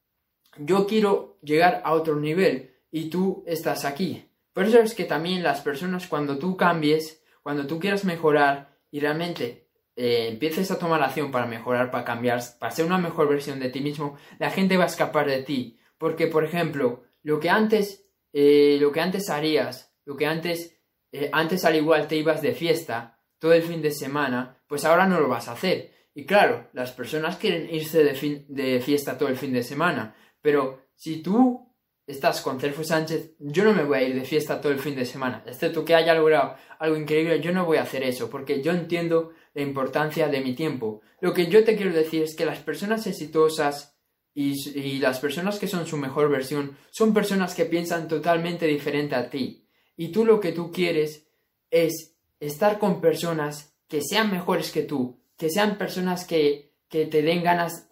yo 0.58 0.88
quiero 0.88 1.38
llegar 1.42 1.82
a 1.84 1.94
otro 1.94 2.18
nivel 2.18 2.76
y 2.92 3.10
tú 3.10 3.44
estás 3.48 3.84
aquí. 3.84 4.30
Por 4.54 4.66
eso 4.66 4.80
es 4.80 4.94
que 4.94 5.06
también 5.06 5.44
las 5.44 5.62
personas 5.62 6.08
cuando 6.08 6.38
tú 6.38 6.56
cambies, 6.56 7.24
cuando 7.44 7.68
tú 7.68 7.80
quieras 7.80 8.06
mejorar 8.06 8.78
y 8.92 9.00
realmente 9.00 9.68
eh, 9.96 10.28
empieces 10.30 10.72
a 10.72 10.80
tomar 10.80 11.02
acción 11.02 11.32
para 11.32 11.46
mejorar, 11.46 11.92
para 11.92 12.06
cambiar, 12.06 12.42
para 12.60 12.72
ser 12.72 12.86
una 12.86 12.98
mejor 12.98 13.28
versión 13.28 13.60
de 13.60 13.70
ti 13.70 13.82
mismo, 13.82 14.18
la 14.40 14.50
gente 14.50 14.78
va 14.78 14.84
a 14.84 14.88
escapar 14.88 15.28
de 15.28 15.44
ti. 15.44 15.80
Porque, 15.98 16.28
por 16.28 16.44
ejemplo, 16.44 17.04
lo 17.24 17.40
que 17.40 17.50
antes, 17.50 18.06
eh, 18.34 18.78
lo 18.82 18.92
que 18.92 19.02
antes 19.02 19.30
harías, 19.30 19.94
lo 20.06 20.16
que 20.18 20.26
antes, 20.26 20.75
eh, 21.16 21.30
antes 21.32 21.64
al 21.66 21.76
igual 21.76 22.08
te 22.08 22.18
ibas 22.18 22.42
de 22.42 22.54
fiesta 22.54 23.20
todo 23.40 23.54
el 23.54 23.64
fin 23.64 23.82
de 23.82 23.92
semana, 23.92 24.62
pues 24.68 24.86
ahora 24.86 25.08
no 25.08 25.20
lo 25.20 25.30
vas 25.30 25.48
a 25.48 25.54
hacer. 25.54 25.94
Y 26.14 26.26
claro, 26.26 26.70
las 26.74 26.92
personas 26.92 27.38
quieren 27.38 27.74
irse 27.74 28.04
de, 28.04 28.82
fiesta 28.82 29.18
todo 29.18 29.30
el 29.30 29.36
fin 29.38 29.54
de 29.54 29.64
semana, 29.64 30.16
pero 30.42 30.88
si 30.96 31.22
tú 31.22 31.74
estás 32.08 32.42
con 32.42 32.60
Celfo 32.60 32.84
Sánchez, 32.84 33.36
yo 33.40 33.64
no 33.64 33.74
me 33.74 33.84
voy 33.84 33.98
a 33.98 34.04
ir 34.04 34.16
de 34.16 34.24
fiesta 34.24 34.62
todo 34.62 34.72
el 34.72 34.80
fin 34.80 34.96
de 34.96 35.06
semana. 35.06 35.44
Excepto 35.46 35.84
que 35.84 35.96
haya 35.96 36.14
logrado 36.14 36.56
algo 36.80 36.96
increíble, 36.96 37.42
yo 37.42 37.52
no 37.52 37.66
voy 37.66 37.78
a 37.78 37.84
hacer 37.84 38.04
eso, 38.04 38.30
porque 38.30 38.62
yo 38.62 38.72
entiendo 38.72 39.32
la 39.54 39.62
importancia 39.62 40.28
de 40.28 40.42
mi 40.42 40.56
tiempo. 40.56 41.02
Lo 41.20 41.34
que 41.34 41.48
yo 41.48 41.64
te 41.64 41.76
quiero 41.76 41.92
decir 41.92 42.24
es 42.24 42.36
que 42.36 42.46
las 42.46 42.60
personas 42.60 43.06
exitosas 43.08 43.98
y 44.34 45.00
las 45.00 45.20
personas 45.20 45.60
que 45.60 45.68
son 45.68 45.88
su 45.88 45.98
mejor 45.98 46.30
versión 46.30 46.78
son 46.92 47.14
personas 47.14 47.56
que 47.56 47.66
piensan 47.66 48.08
totalmente 48.08 48.68
diferente 48.68 49.16
a 49.16 49.30
ti. 49.30 49.65
Y 49.96 50.10
tú 50.10 50.26
lo 50.26 50.40
que 50.40 50.52
tú 50.52 50.72
quieres 50.72 51.28
es 51.72 52.16
estar 52.40 52.80
con 52.80 53.02
personas 53.02 53.76
que 53.88 54.02
sean 54.02 54.32
mejores 54.32 54.72
que 54.72 54.84
tú, 54.84 55.20
que 55.38 55.50
sean 55.50 55.78
personas 55.78 56.26
que, 56.26 56.74
que 56.90 57.06
te 57.06 57.22
den 57.22 57.44
ganas, 57.44 57.90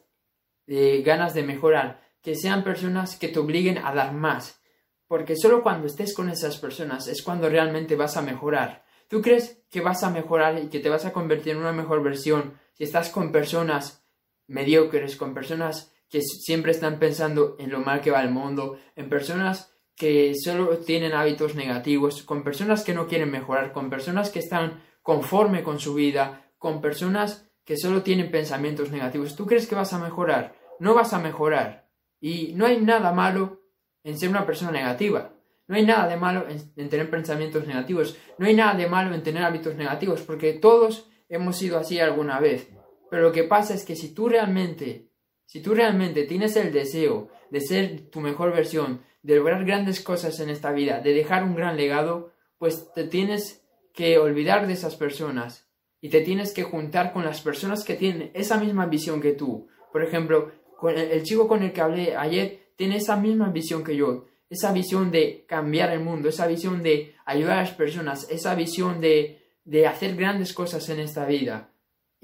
de 0.65 1.01
ganas 1.01 1.33
de 1.33 1.43
mejorar, 1.43 2.01
que 2.21 2.35
sean 2.35 2.63
personas 2.63 3.17
que 3.17 3.27
te 3.27 3.39
obliguen 3.39 3.77
a 3.77 3.93
dar 3.93 4.13
más, 4.13 4.61
porque 5.07 5.35
solo 5.35 5.61
cuando 5.61 5.87
estés 5.87 6.13
con 6.13 6.29
esas 6.29 6.57
personas 6.57 7.07
es 7.07 7.21
cuando 7.21 7.49
realmente 7.49 7.95
vas 7.95 8.17
a 8.17 8.21
mejorar. 8.21 8.83
¿Tú 9.07 9.21
crees 9.21 9.63
que 9.69 9.81
vas 9.81 10.03
a 10.03 10.09
mejorar 10.09 10.57
y 10.59 10.69
que 10.69 10.79
te 10.79 10.89
vas 10.89 11.05
a 11.05 11.13
convertir 11.13 11.53
en 11.53 11.59
una 11.59 11.73
mejor 11.73 12.01
versión 12.01 12.57
si 12.73 12.83
estás 12.85 13.09
con 13.09 13.31
personas 13.31 14.03
mediocres, 14.47 15.15
con 15.15 15.33
personas 15.33 15.93
que 16.09 16.21
siempre 16.21 16.71
están 16.71 16.99
pensando 16.99 17.55
en 17.59 17.71
lo 17.71 17.79
mal 17.79 18.01
que 18.01 18.11
va 18.11 18.21
el 18.21 18.31
mundo, 18.31 18.79
en 18.95 19.09
personas 19.09 19.72
que 19.95 20.33
solo 20.35 20.77
tienen 20.79 21.13
hábitos 21.13 21.55
negativos, 21.55 22.23
con 22.23 22.43
personas 22.43 22.83
que 22.83 22.93
no 22.93 23.07
quieren 23.07 23.31
mejorar, 23.31 23.71
con 23.71 23.89
personas 23.89 24.29
que 24.29 24.39
están 24.39 24.81
conforme 25.01 25.63
con 25.63 25.79
su 25.79 25.93
vida, 25.93 26.51
con 26.57 26.81
personas 26.81 27.49
que 27.65 27.77
solo 27.77 28.03
tienen 28.03 28.31
pensamientos 28.31 28.91
negativos. 28.91 29.35
¿Tú 29.35 29.45
crees 29.45 29.67
que 29.67 29.75
vas 29.75 29.93
a 29.93 29.99
mejorar? 29.99 30.55
No 30.79 30.93
vas 30.93 31.13
a 31.13 31.19
mejorar. 31.19 31.89
Y 32.19 32.53
no 32.55 32.65
hay 32.65 32.79
nada 32.79 33.11
malo 33.11 33.61
en 34.03 34.17
ser 34.17 34.29
una 34.29 34.45
persona 34.45 34.71
negativa. 34.71 35.33
No 35.67 35.75
hay 35.75 35.85
nada 35.85 36.07
de 36.07 36.17
malo 36.17 36.45
en, 36.49 36.89
tener 36.89 37.09
pensamientos 37.09 37.67
negativos. 37.67 38.17
No 38.37 38.45
hay 38.45 38.53
nada 38.55 38.73
de 38.73 38.87
malo 38.87 39.13
en 39.13 39.23
tener 39.23 39.43
hábitos 39.43 39.75
negativos, 39.75 40.21
porque 40.21 40.53
todos 40.53 41.09
hemos 41.29 41.57
sido 41.57 41.77
así 41.77 41.99
alguna 41.99 42.39
vez. 42.39 42.69
Pero 43.09 43.23
lo 43.23 43.31
que 43.31 43.43
pasa 43.43 43.73
es 43.73 43.85
que 43.85 43.95
si 43.95 44.13
tú 44.13 44.27
realmente, 44.27 45.09
si 45.45 45.61
tú 45.61 45.73
realmente 45.73 46.23
tienes 46.23 46.55
el 46.55 46.73
deseo 46.73 47.29
de 47.53 47.61
ser 47.61 48.09
tu 48.09 48.19
mejor 48.19 48.51
versión, 48.51 49.01
de 49.21 49.35
lograr 49.35 49.63
grandes 49.63 50.01
cosas 50.01 50.39
en 50.39 50.49
esta 50.49 50.71
vida, 50.71 51.01
de 51.01 51.13
dejar 51.13 51.43
un 51.43 51.53
gran 51.53 51.77
legado, 51.77 52.31
pues 52.57 52.91
te 52.95 53.03
tienes 53.03 53.63
que 53.93 54.17
olvidar 54.17 54.65
de 54.65 54.73
esas 54.73 54.95
personas 54.95 55.69
y 56.01 56.09
te 56.09 56.21
tienes 56.21 56.51
que 56.51 56.63
juntar 56.63 57.13
con 57.13 57.23
las 57.23 57.41
personas 57.41 57.83
que 57.83 57.93
tienen 57.93 58.31
esa 58.33 58.57
misma 58.57 58.87
visión 58.87 59.21
que 59.21 59.33
tú. 59.33 59.67
Por 59.91 60.03
ejemplo, 60.03 60.51
con 60.79 60.97
el, 60.97 61.21
chico 61.21 61.47
con 61.47 61.61
el 61.61 61.73
que 61.73 61.81
hablé 61.81 62.15
ayer 62.15 62.71
tiene 62.75 62.97
esa 62.97 63.17
misma 63.17 63.51
visión 63.51 63.83
que 63.83 63.95
yo, 63.95 64.25
esa 64.49 64.73
visión 64.73 65.11
de 65.11 65.45
cambiar 65.47 65.91
el 65.91 65.99
mundo, 65.99 66.29
esa 66.29 66.47
visión 66.47 66.81
de 66.81 67.13
ayudar 67.23 67.59
a 67.59 67.61
las 67.61 67.73
personas, 67.73 68.27
esa 68.31 68.55
visión 68.55 68.99
de, 68.99 69.43
de 69.63 69.85
hacer 69.85 70.15
grandes 70.15 70.53
cosas 70.53 70.89
en 70.89 70.99
esta 70.99 71.27
vida. 71.27 71.69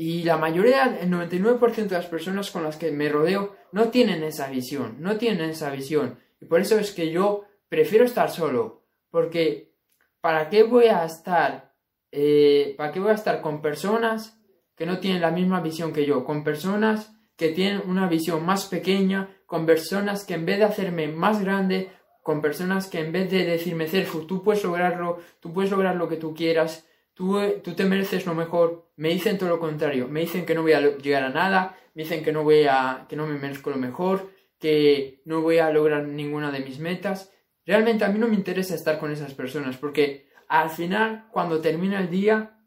Y 0.01 0.23
la 0.23 0.38
mayoría, 0.38 0.97
el 1.01 1.12
99% 1.12 1.89
de 1.89 1.97
las 1.97 2.05
personas 2.05 2.51
con 2.51 2.63
las 2.63 2.77
que 2.77 2.89
me 2.89 3.09
rodeo 3.09 3.57
no 3.73 3.89
tienen 3.89 4.23
esa 4.23 4.49
visión, 4.49 4.95
no 4.99 5.17
tienen 5.17 5.49
esa 5.49 5.71
visión. 5.71 6.17
Y 6.39 6.45
por 6.45 6.62
eso 6.62 6.79
es 6.79 6.93
que 6.93 7.12
yo 7.12 7.43
prefiero 7.67 8.05
estar 8.05 8.31
solo, 8.31 8.85
porque 9.12 9.73
¿para 10.21 10.49
qué 10.49 10.63
voy 10.63 10.85
a 10.85 11.03
estar, 11.03 11.73
eh, 12.13 12.75
para 12.77 12.93
qué 12.93 13.01
voy 13.01 13.12
a 13.12 13.15
estar 13.15 13.41
con 13.41 13.62
personas 13.62 14.39
que 14.77 14.85
no 14.85 15.01
tienen 15.01 15.19
la 15.19 15.31
misma 15.31 15.59
visión 15.59 15.91
que 15.91 16.05
yo, 16.05 16.23
con 16.23 16.45
personas 16.45 17.12
que 17.35 17.49
tienen 17.49 17.81
una 17.85 18.07
visión 18.07 18.45
más 18.45 18.67
pequeña, 18.67 19.35
con 19.45 19.65
personas 19.65 20.23
que 20.23 20.35
en 20.35 20.45
vez 20.45 20.59
de 20.59 20.63
hacerme 20.63 21.09
más 21.09 21.43
grande, 21.43 21.91
con 22.23 22.41
personas 22.41 22.88
que 22.88 23.01
en 23.01 23.12
vez 23.12 23.29
de 23.29 23.43
decirme, 23.43 23.89
Cerfu, 23.89 24.25
tú 24.25 24.43
puedes 24.43 24.63
lograrlo, 24.63 25.19
tú 25.41 25.51
puedes 25.51 25.71
lograr 25.71 25.97
lo 25.97 26.07
que 26.07 26.15
tú 26.15 26.33
quieras, 26.33 26.88
tú, 27.19 27.38
tú 27.62 27.73
te 27.73 27.84
mereces 27.84 28.25
lo 28.25 28.34
mejor, 28.34 28.93
me 28.95 29.10
dicen 29.10 29.38
todo 29.38 29.49
lo 29.49 29.60
contrario, 29.60 30.08
me 30.08 30.21
dicen 30.21 30.45
que 30.45 30.55
no 30.55 30.62
voy 30.62 30.71
a 30.71 30.79
llegar 30.79 31.23
a 31.23 31.29
nada, 31.29 31.77
me 31.93 32.03
dicen 32.03 32.23
que 32.23 32.32
no 32.32 32.45
voy 32.45 32.63
a, 32.63 33.08
que 33.10 33.17
no 33.17 33.27
me 33.27 33.38
merezco 33.38 33.71
lo 33.71 33.75
mejor, 33.75 34.32
que 34.58 35.21
no 35.25 35.41
voy 35.41 35.58
a 35.58 35.69
lograr 35.69 36.08
ninguna 36.08 36.49
de 36.49 36.62
mis 36.62 36.79
metas. 36.79 37.29
Realmente 37.65 38.05
a 38.05 38.08
mí 38.08 38.19
no 38.19 38.29
me 38.29 38.36
interesa 38.36 38.73
estar 38.73 38.97
con 38.99 39.12
esas 39.12 39.34
personas 39.34 39.75
porque 39.75 40.29
al 40.47 40.69
final, 40.69 41.27
cuando 41.34 41.60
termina 41.60 41.99
el 41.99 42.10
día, 42.10 42.58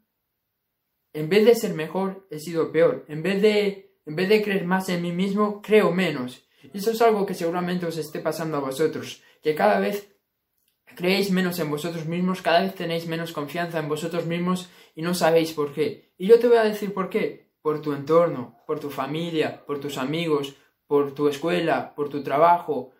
en 1.13 1.29
vez 1.29 1.45
de 1.45 1.55
ser 1.55 1.73
mejor, 1.73 2.27
he 2.29 2.37
sido 2.37 2.71
peor. 2.71 3.05
En 3.07 3.23
vez 3.23 3.41
de, 3.41 3.97
en 4.05 4.15
vez 4.15 4.29
de 4.29 4.43
creer 4.43 4.65
más 4.65 4.87
en 4.89 5.01
mí 5.01 5.11
mismo, 5.11 5.63
creo 5.63 5.91
menos. 5.91 6.47
Y 6.71 6.77
eso 6.77 6.91
es 6.91 7.01
algo 7.01 7.25
que 7.25 7.33
seguramente 7.33 7.87
os 7.87 7.97
esté 7.97 8.19
pasando 8.19 8.57
a 8.57 8.61
vosotros, 8.61 9.23
que 9.41 9.55
cada 9.55 9.79
vez 9.79 10.12
creéis 10.95 11.31
menos 11.31 11.59
en 11.59 11.69
vosotros 11.69 12.05
mismos, 12.05 12.41
cada 12.41 12.61
vez 12.61 12.75
tenéis 12.75 13.07
menos 13.07 13.31
confianza 13.31 13.79
en 13.79 13.89
vosotros 13.89 14.25
mismos 14.25 14.69
y 14.95 15.01
no 15.01 15.13
sabéis 15.13 15.53
por 15.53 15.73
qué. 15.73 16.13
Y 16.17 16.27
yo 16.27 16.39
te 16.39 16.47
voy 16.47 16.57
a 16.57 16.63
decir 16.63 16.93
por 16.93 17.09
qué. 17.09 17.51
Por 17.61 17.81
tu 17.81 17.93
entorno, 17.93 18.57
por 18.67 18.79
tu 18.81 18.89
familia, 18.89 19.65
por 19.65 19.79
tus 19.79 19.97
amigos, 19.97 20.55
por 20.85 21.13
tu 21.13 21.29
escuela, 21.29 21.95
por 21.95 22.09
tu 22.09 22.21
trabajo, 22.21 22.91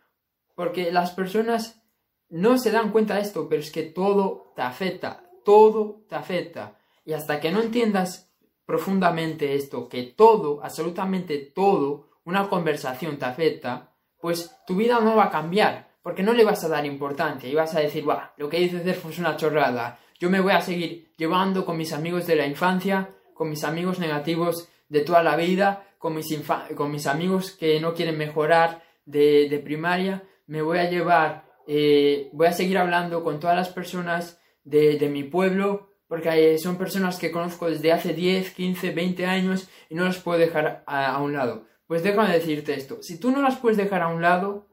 porque 0.56 0.92
las 0.92 1.12
personas 1.12 1.84
no 2.30 2.58
se 2.58 2.72
dan 2.72 2.92
cuenta 2.92 3.16
de 3.16 3.22
esto, 3.22 3.48
pero 3.50 3.62
es 3.62 3.72
que 3.72 3.84
todo 3.84 4.54
te 4.56 4.62
afecta, 4.62 5.30
todo 5.44 6.06
te 6.08 6.16
afecta. 6.16 6.80
Y 7.06 7.14
hasta 7.14 7.40
que 7.40 7.52
no 7.52 7.62
entiendas 7.62 8.34
profundamente 8.66 9.56
esto, 9.56 9.90
que 9.90 10.04
todo, 10.04 10.64
absolutamente 10.64 11.38
todo, 11.38 12.10
una 12.24 12.50
conversación 12.50 13.18
te 13.18 13.26
afecta, 13.26 13.94
pues 14.20 14.56
tu 14.66 14.76
vida 14.76 15.00
no 15.02 15.18
va 15.18 15.26
a 15.26 15.32
cambiar, 15.32 15.93
porque 16.04 16.22
no 16.22 16.34
le 16.34 16.44
vas 16.44 16.64
a 16.64 16.70
dar 16.70 16.86
importancia 16.86 17.50
y 17.50 17.56
vas 17.56 17.74
a 17.74 17.80
decir, 17.80 18.08
va, 18.08 18.34
lo 18.38 18.50
que 18.50 18.60
dice 18.60 18.84
Cerfo 18.84 19.10
es 19.10 19.18
una 19.18 19.36
chorrada, 19.36 20.00
yo 20.20 20.30
me 20.30 20.42
voy 20.42 20.52
a 20.52 20.62
seguir 20.62 21.12
llevando 21.18 21.66
con 21.66 21.78
mis 21.78 21.94
amigos 21.94 22.28
de 22.28 22.36
la 22.36 22.46
infancia, 22.46 23.10
con 23.34 23.50
mis 23.50 23.64
amigos 23.64 23.98
negativos 23.98 24.70
de 24.90 25.02
toda 25.02 25.24
la 25.24 25.36
vida, 25.36 25.88
con 25.98 26.14
mis, 26.14 26.28
con 26.76 26.92
mis 26.92 27.08
amigos 27.08 27.52
que 27.54 27.80
no 27.80 27.96
quieren 27.96 28.18
mejorar 28.18 28.84
de, 29.06 29.50
de 29.50 29.58
primaria, 29.58 30.24
me 30.46 30.62
voy 30.62 30.78
a 30.78 30.90
llevar 30.90 31.44
eh, 31.68 32.30
voy 32.34 32.48
a 32.48 32.54
seguir 32.54 32.78
hablando 32.78 33.24
con 33.24 33.40
todas 33.40 33.56
las 33.56 33.70
personas 33.70 34.40
de, 34.64 34.98
de 34.98 35.10
mi 35.10 35.24
pueblo, 35.24 35.90
porque 36.08 36.58
son 36.58 36.78
personas 36.78 37.18
que 37.18 37.32
conozco 37.32 37.70
desde 37.70 37.92
hace 37.92 38.14
10, 38.14 38.52
15, 38.52 38.92
20 38.92 39.26
años 39.26 39.70
y 39.90 39.96
no 39.96 40.06
las 40.06 40.20
puedo 40.20 40.40
dejar 40.40 40.84
a, 40.86 41.18
un 41.22 41.34
lado. 41.34 41.66
Pues 41.88 42.04
déjame 42.04 42.34
decirte 42.34 42.76
esto, 42.76 43.02
si 43.02 43.20
tú 43.20 43.32
no 43.32 43.42
las 43.42 43.58
puedes 43.58 43.78
dejar 43.78 44.02
a 44.02 44.08
un 44.08 44.22
lado, 44.22 44.68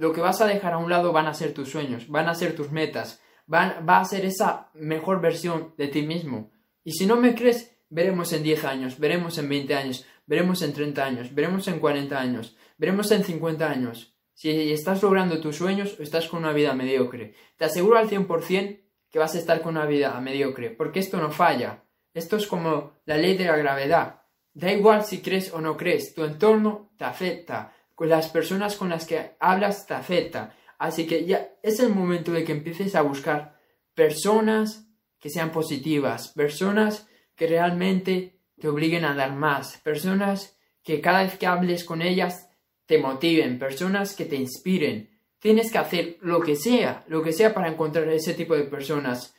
lo 0.00 0.14
que 0.14 0.22
vas 0.22 0.40
a 0.40 0.46
dejar 0.46 0.72
a 0.72 0.78
un 0.78 0.88
lado 0.88 1.12
van 1.12 1.26
a 1.26 1.34
ser 1.34 1.52
tus 1.52 1.68
sueños, 1.68 2.08
van 2.08 2.26
a 2.26 2.34
ser 2.34 2.56
tus 2.56 2.72
metas, 2.72 3.20
van, 3.46 3.86
va 3.86 4.00
a 4.00 4.04
ser 4.06 4.24
esa 4.24 4.70
mejor 4.72 5.20
versión 5.20 5.74
de 5.76 5.88
ti 5.88 6.00
mismo. 6.00 6.50
Y 6.82 6.92
si 6.92 7.04
no 7.04 7.16
me 7.16 7.34
crees, 7.34 7.76
veremos 7.90 8.32
en 8.32 8.42
10 8.42 8.64
años, 8.64 8.98
veremos 8.98 9.36
en 9.36 9.50
20 9.50 9.74
años, 9.74 10.06
veremos 10.24 10.62
en 10.62 10.72
30 10.72 11.04
años, 11.04 11.34
veremos 11.34 11.68
en 11.68 11.80
40 11.80 12.18
años, 12.18 12.56
veremos 12.78 13.10
en 13.10 13.24
50 13.24 13.70
años. 13.70 14.16
Si 14.32 14.72
estás 14.72 15.02
logrando 15.02 15.38
tus 15.38 15.56
sueños 15.56 15.94
o 16.00 16.02
estás 16.02 16.28
con 16.28 16.38
una 16.38 16.54
vida 16.54 16.72
mediocre. 16.72 17.34
Te 17.58 17.66
aseguro 17.66 17.98
al 17.98 18.08
100% 18.08 18.80
que 19.10 19.18
vas 19.18 19.34
a 19.34 19.38
estar 19.38 19.60
con 19.60 19.76
una 19.76 19.84
vida 19.84 20.18
mediocre, 20.22 20.70
porque 20.70 21.00
esto 21.00 21.18
no 21.18 21.30
falla. 21.30 21.84
Esto 22.14 22.38
es 22.38 22.46
como 22.46 22.94
la 23.04 23.18
ley 23.18 23.36
de 23.36 23.44
la 23.44 23.56
gravedad. 23.58 24.22
Da 24.54 24.72
igual 24.72 25.04
si 25.04 25.20
crees 25.20 25.52
o 25.52 25.60
no 25.60 25.76
crees, 25.76 26.14
tu 26.14 26.24
entorno 26.24 26.90
te 26.96 27.04
afecta, 27.04 27.74
con 28.00 28.08
las 28.08 28.30
personas 28.30 28.76
con 28.76 28.88
las 28.88 29.04
que 29.04 29.32
hablas 29.40 29.86
te 29.86 29.92
afecta. 29.92 30.56
Así 30.78 31.06
que 31.06 31.26
ya 31.26 31.50
es 31.62 31.80
el 31.80 31.90
momento 31.90 32.32
de 32.32 32.44
que 32.44 32.52
empieces 32.52 32.94
a 32.94 33.02
buscar 33.02 33.60
personas 33.94 34.88
que 35.18 35.28
sean 35.28 35.52
positivas, 35.52 36.28
personas 36.28 37.06
que 37.36 37.46
realmente 37.46 38.40
te 38.58 38.68
obliguen 38.68 39.04
a 39.04 39.14
dar 39.14 39.34
más, 39.34 39.76
personas 39.82 40.58
que 40.82 41.02
cada 41.02 41.24
vez 41.24 41.36
que 41.36 41.46
hables 41.46 41.84
con 41.84 42.00
ellas 42.00 42.48
te 42.86 42.96
motiven, 42.96 43.58
personas 43.58 44.16
que 44.16 44.24
te 44.24 44.36
inspiren. 44.36 45.10
Tienes 45.38 45.70
que 45.70 45.76
hacer 45.76 46.16
lo 46.22 46.40
que 46.40 46.56
sea, 46.56 47.04
lo 47.06 47.22
que 47.22 47.34
sea 47.34 47.52
para 47.52 47.68
encontrar 47.68 48.08
ese 48.08 48.32
tipo 48.32 48.56
de 48.56 48.64
personas. 48.64 49.34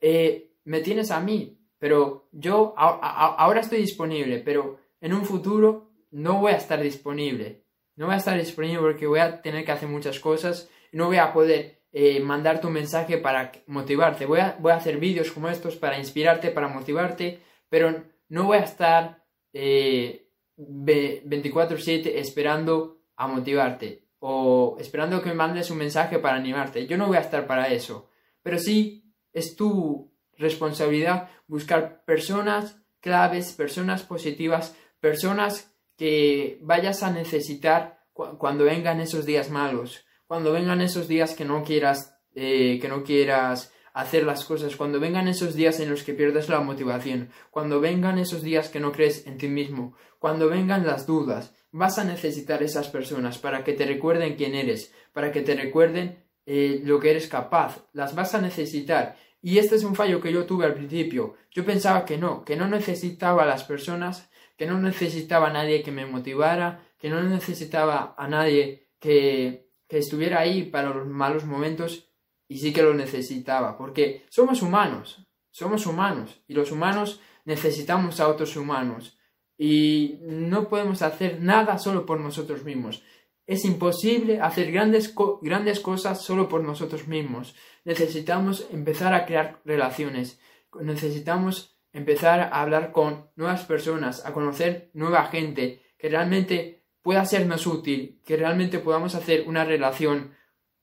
Eh, 0.00 0.52
me 0.66 0.82
tienes 0.82 1.10
a 1.10 1.18
mí, 1.18 1.58
pero 1.80 2.28
yo 2.30 2.74
ahora 2.76 3.62
estoy 3.62 3.80
disponible, 3.80 4.38
pero 4.38 4.78
en 5.00 5.14
un 5.14 5.24
futuro 5.24 5.90
no 6.12 6.38
voy 6.40 6.52
a 6.52 6.58
estar 6.58 6.80
disponible. 6.80 7.63
No 7.96 8.06
voy 8.06 8.14
a 8.14 8.18
estar 8.18 8.38
disponible 8.38 8.80
porque 8.80 9.06
voy 9.06 9.20
a 9.20 9.40
tener 9.40 9.64
que 9.64 9.72
hacer 9.72 9.88
muchas 9.88 10.18
cosas 10.20 10.68
y 10.92 10.96
no 10.96 11.06
voy 11.06 11.18
a 11.18 11.32
poder 11.32 11.82
eh, 11.92 12.18
mandar 12.20 12.60
tu 12.60 12.70
mensaje 12.70 13.18
para 13.18 13.52
motivarte. 13.66 14.26
Voy 14.26 14.40
a, 14.40 14.56
voy 14.58 14.72
a 14.72 14.76
hacer 14.76 14.98
vídeos 14.98 15.30
como 15.30 15.48
estos 15.48 15.76
para 15.76 15.98
inspirarte, 15.98 16.50
para 16.50 16.68
motivarte, 16.68 17.40
pero 17.68 18.04
no 18.28 18.44
voy 18.44 18.58
a 18.58 18.64
estar 18.64 19.24
eh, 19.52 20.28
24/7 20.56 22.16
esperando 22.16 23.02
a 23.16 23.28
motivarte 23.28 24.08
o 24.18 24.76
esperando 24.80 25.22
que 25.22 25.28
me 25.28 25.34
mandes 25.34 25.70
un 25.70 25.78
mensaje 25.78 26.18
para 26.18 26.36
animarte. 26.36 26.86
Yo 26.86 26.96
no 26.96 27.06
voy 27.06 27.16
a 27.16 27.20
estar 27.20 27.46
para 27.46 27.68
eso, 27.68 28.10
pero 28.42 28.58
sí 28.58 29.14
es 29.32 29.54
tu 29.54 30.12
responsabilidad 30.36 31.28
buscar 31.46 32.04
personas 32.04 32.80
claves, 33.00 33.52
personas 33.52 34.02
positivas, 34.02 34.76
personas 34.98 35.73
que 35.96 36.58
vayas 36.62 37.02
a 37.02 37.10
necesitar 37.10 38.00
cuando 38.12 38.64
vengan 38.64 39.00
esos 39.00 39.26
días 39.26 39.50
malos, 39.50 40.04
cuando 40.26 40.52
vengan 40.52 40.80
esos 40.80 41.08
días 41.08 41.34
que 41.34 41.44
no 41.44 41.64
quieras, 41.64 42.16
eh, 42.34 42.78
que 42.80 42.88
no 42.88 43.02
quieras 43.02 43.72
hacer 43.92 44.24
las 44.24 44.44
cosas, 44.44 44.74
cuando 44.76 44.98
vengan 44.98 45.28
esos 45.28 45.54
días 45.54 45.78
en 45.80 45.90
los 45.90 46.02
que 46.02 46.14
pierdes 46.14 46.48
la 46.48 46.60
motivación, 46.60 47.30
cuando 47.50 47.80
vengan 47.80 48.18
esos 48.18 48.42
días 48.42 48.68
que 48.68 48.80
no 48.80 48.90
crees 48.90 49.26
en 49.26 49.38
ti 49.38 49.48
mismo, 49.48 49.96
cuando 50.18 50.48
vengan 50.48 50.86
las 50.86 51.06
dudas, 51.06 51.54
vas 51.70 51.98
a 51.98 52.04
necesitar 52.04 52.62
esas 52.62 52.88
personas 52.88 53.38
para 53.38 53.62
que 53.62 53.72
te 53.72 53.86
recuerden 53.86 54.34
quién 54.34 54.54
eres, 54.54 54.92
para 55.12 55.30
que 55.30 55.42
te 55.42 55.54
recuerden 55.54 56.24
eh, 56.46 56.80
lo 56.84 56.98
que 57.00 57.10
eres 57.10 57.28
capaz, 57.28 57.84
las 57.92 58.14
vas 58.14 58.34
a 58.34 58.40
necesitar. 58.40 59.16
Y 59.40 59.58
este 59.58 59.76
es 59.76 59.84
un 59.84 59.94
fallo 59.94 60.20
que 60.20 60.32
yo 60.32 60.46
tuve 60.46 60.64
al 60.64 60.74
principio. 60.74 61.34
Yo 61.50 61.64
pensaba 61.64 62.04
que 62.04 62.16
no, 62.16 62.44
que 62.44 62.56
no 62.56 62.66
necesitaba 62.66 63.42
a 63.42 63.46
las 63.46 63.64
personas, 63.64 64.30
que 64.56 64.66
no 64.66 64.78
necesitaba 64.80 65.48
a 65.48 65.52
nadie 65.52 65.82
que 65.82 65.92
me 65.92 66.06
motivara, 66.06 66.86
que 66.98 67.08
no 67.08 67.22
necesitaba 67.22 68.14
a 68.16 68.28
nadie 68.28 68.88
que, 68.98 69.70
que 69.88 69.98
estuviera 69.98 70.40
ahí 70.40 70.64
para 70.64 70.90
los 70.90 71.06
malos 71.06 71.44
momentos 71.44 72.10
y 72.48 72.58
sí 72.58 72.72
que 72.72 72.82
lo 72.82 72.94
necesitaba, 72.94 73.76
porque 73.76 74.24
somos 74.28 74.62
humanos, 74.62 75.26
somos 75.50 75.86
humanos 75.86 76.42
y 76.46 76.54
los 76.54 76.70
humanos 76.72 77.20
necesitamos 77.44 78.20
a 78.20 78.28
otros 78.28 78.56
humanos 78.56 79.18
y 79.56 80.18
no 80.22 80.68
podemos 80.68 81.02
hacer 81.02 81.40
nada 81.40 81.78
solo 81.78 82.06
por 82.06 82.20
nosotros 82.20 82.64
mismos. 82.64 83.02
Es 83.46 83.64
imposible 83.64 84.40
hacer 84.40 84.72
grandes, 84.72 85.14
grandes 85.42 85.80
cosas 85.80 86.22
solo 86.22 86.48
por 86.48 86.64
nosotros 86.64 87.06
mismos. 87.06 87.54
Necesitamos 87.84 88.66
empezar 88.72 89.12
a 89.14 89.26
crear 89.26 89.60
relaciones, 89.64 90.40
necesitamos 90.80 91.73
empezar 91.94 92.40
a 92.40 92.60
hablar 92.60 92.92
con 92.92 93.30
nuevas 93.36 93.64
personas, 93.64 94.26
a 94.26 94.34
conocer 94.34 94.90
nueva 94.92 95.24
gente 95.26 95.80
que 95.96 96.10
realmente 96.10 96.84
pueda 97.00 97.24
sernos 97.24 97.66
útil, 97.66 98.20
que 98.26 98.36
realmente 98.36 98.78
podamos 98.78 99.14
hacer 99.14 99.44
una 99.46 99.64
relación 99.64 100.34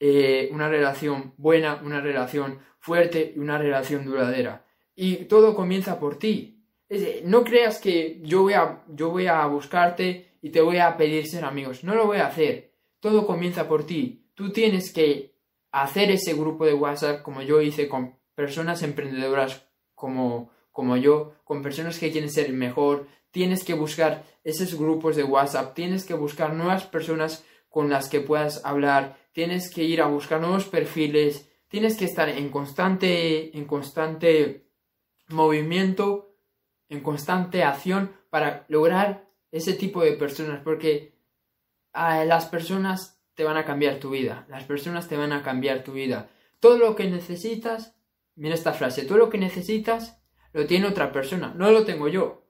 eh, 0.03 0.49
una 0.51 0.67
relación 0.67 1.35
buena, 1.37 1.79
una 1.85 2.01
relación 2.01 2.57
fuerte 2.79 3.33
y 3.35 3.39
una 3.39 3.59
relación 3.59 4.03
duradera. 4.03 4.65
Y 4.95 5.25
todo 5.25 5.53
comienza 5.53 5.99
por 5.99 6.17
ti. 6.17 6.65
no 7.25 7.43
creas 7.43 7.79
que 7.79 8.19
yo 8.23 8.41
voy, 8.41 8.53
a, 8.53 8.83
yo 8.87 9.11
voy 9.11 9.27
a 9.27 9.45
buscarte 9.45 10.39
y 10.41 10.49
te 10.49 10.59
voy 10.59 10.79
a 10.79 10.97
pedir 10.97 11.27
ser 11.27 11.45
amigos. 11.45 11.83
No 11.83 11.93
lo 11.93 12.07
voy 12.07 12.17
a 12.17 12.25
hacer. 12.25 12.73
todo 12.99 13.27
comienza 13.27 13.67
por 13.67 13.85
ti. 13.85 14.31
Tú 14.33 14.51
tienes 14.51 14.91
que 14.91 15.35
hacer 15.71 16.09
ese 16.09 16.33
grupo 16.33 16.65
de 16.65 16.73
WhatsApp 16.73 17.21
como 17.21 17.43
yo 17.43 17.61
hice 17.61 17.87
con 17.87 18.17
personas 18.33 18.81
emprendedoras 18.81 19.67
como, 19.93 20.51
como 20.71 20.97
yo, 20.97 21.33
con 21.43 21.61
personas 21.61 21.99
que 21.99 22.11
quieren 22.11 22.31
ser 22.31 22.51
mejor. 22.53 23.07
Tienes 23.31 23.63
que 23.63 23.73
buscar 23.73 24.23
esos 24.43 24.75
grupos 24.75 25.15
de 25.15 25.23
WhatsApp, 25.23 25.73
tienes 25.73 26.05
que 26.05 26.13
buscar 26.13 26.53
nuevas 26.53 26.85
personas 26.85 27.45
con 27.69 27.89
las 27.89 28.09
que 28.09 28.19
puedas 28.19 28.65
hablar, 28.65 29.17
tienes 29.31 29.73
que 29.73 29.83
ir 29.83 30.01
a 30.01 30.07
buscar 30.07 30.41
nuevos 30.41 30.65
perfiles, 30.65 31.49
tienes 31.67 31.97
que 31.97 32.05
estar 32.05 32.27
en 32.27 32.49
constante, 32.49 33.57
en 33.57 33.65
constante 33.65 34.67
movimiento, 35.29 36.35
en 36.89 36.99
constante 36.99 37.63
acción 37.63 38.11
para 38.29 38.65
lograr 38.67 39.29
ese 39.51 39.73
tipo 39.73 40.03
de 40.03 40.13
personas, 40.13 40.61
porque 40.63 41.15
ah, 41.93 42.25
las 42.25 42.45
personas 42.45 43.21
te 43.33 43.43
van 43.43 43.57
a 43.57 43.65
cambiar 43.65 43.99
tu 43.99 44.09
vida, 44.09 44.45
las 44.49 44.65
personas 44.65 45.07
te 45.07 45.17
van 45.17 45.31
a 45.31 45.43
cambiar 45.43 45.83
tu 45.83 45.93
vida. 45.93 46.29
Todo 46.59 46.77
lo 46.77 46.95
que 46.95 47.09
necesitas, 47.09 47.95
mira 48.35 48.55
esta 48.55 48.73
frase, 48.73 49.05
todo 49.05 49.17
lo 49.17 49.29
que 49.29 49.37
necesitas 49.37 50.20
lo 50.53 50.65
tiene 50.65 50.87
otra 50.87 51.11
persona, 51.11 51.53
no 51.55 51.71
lo 51.71 51.85
tengo 51.85 52.07
yo, 52.07 52.45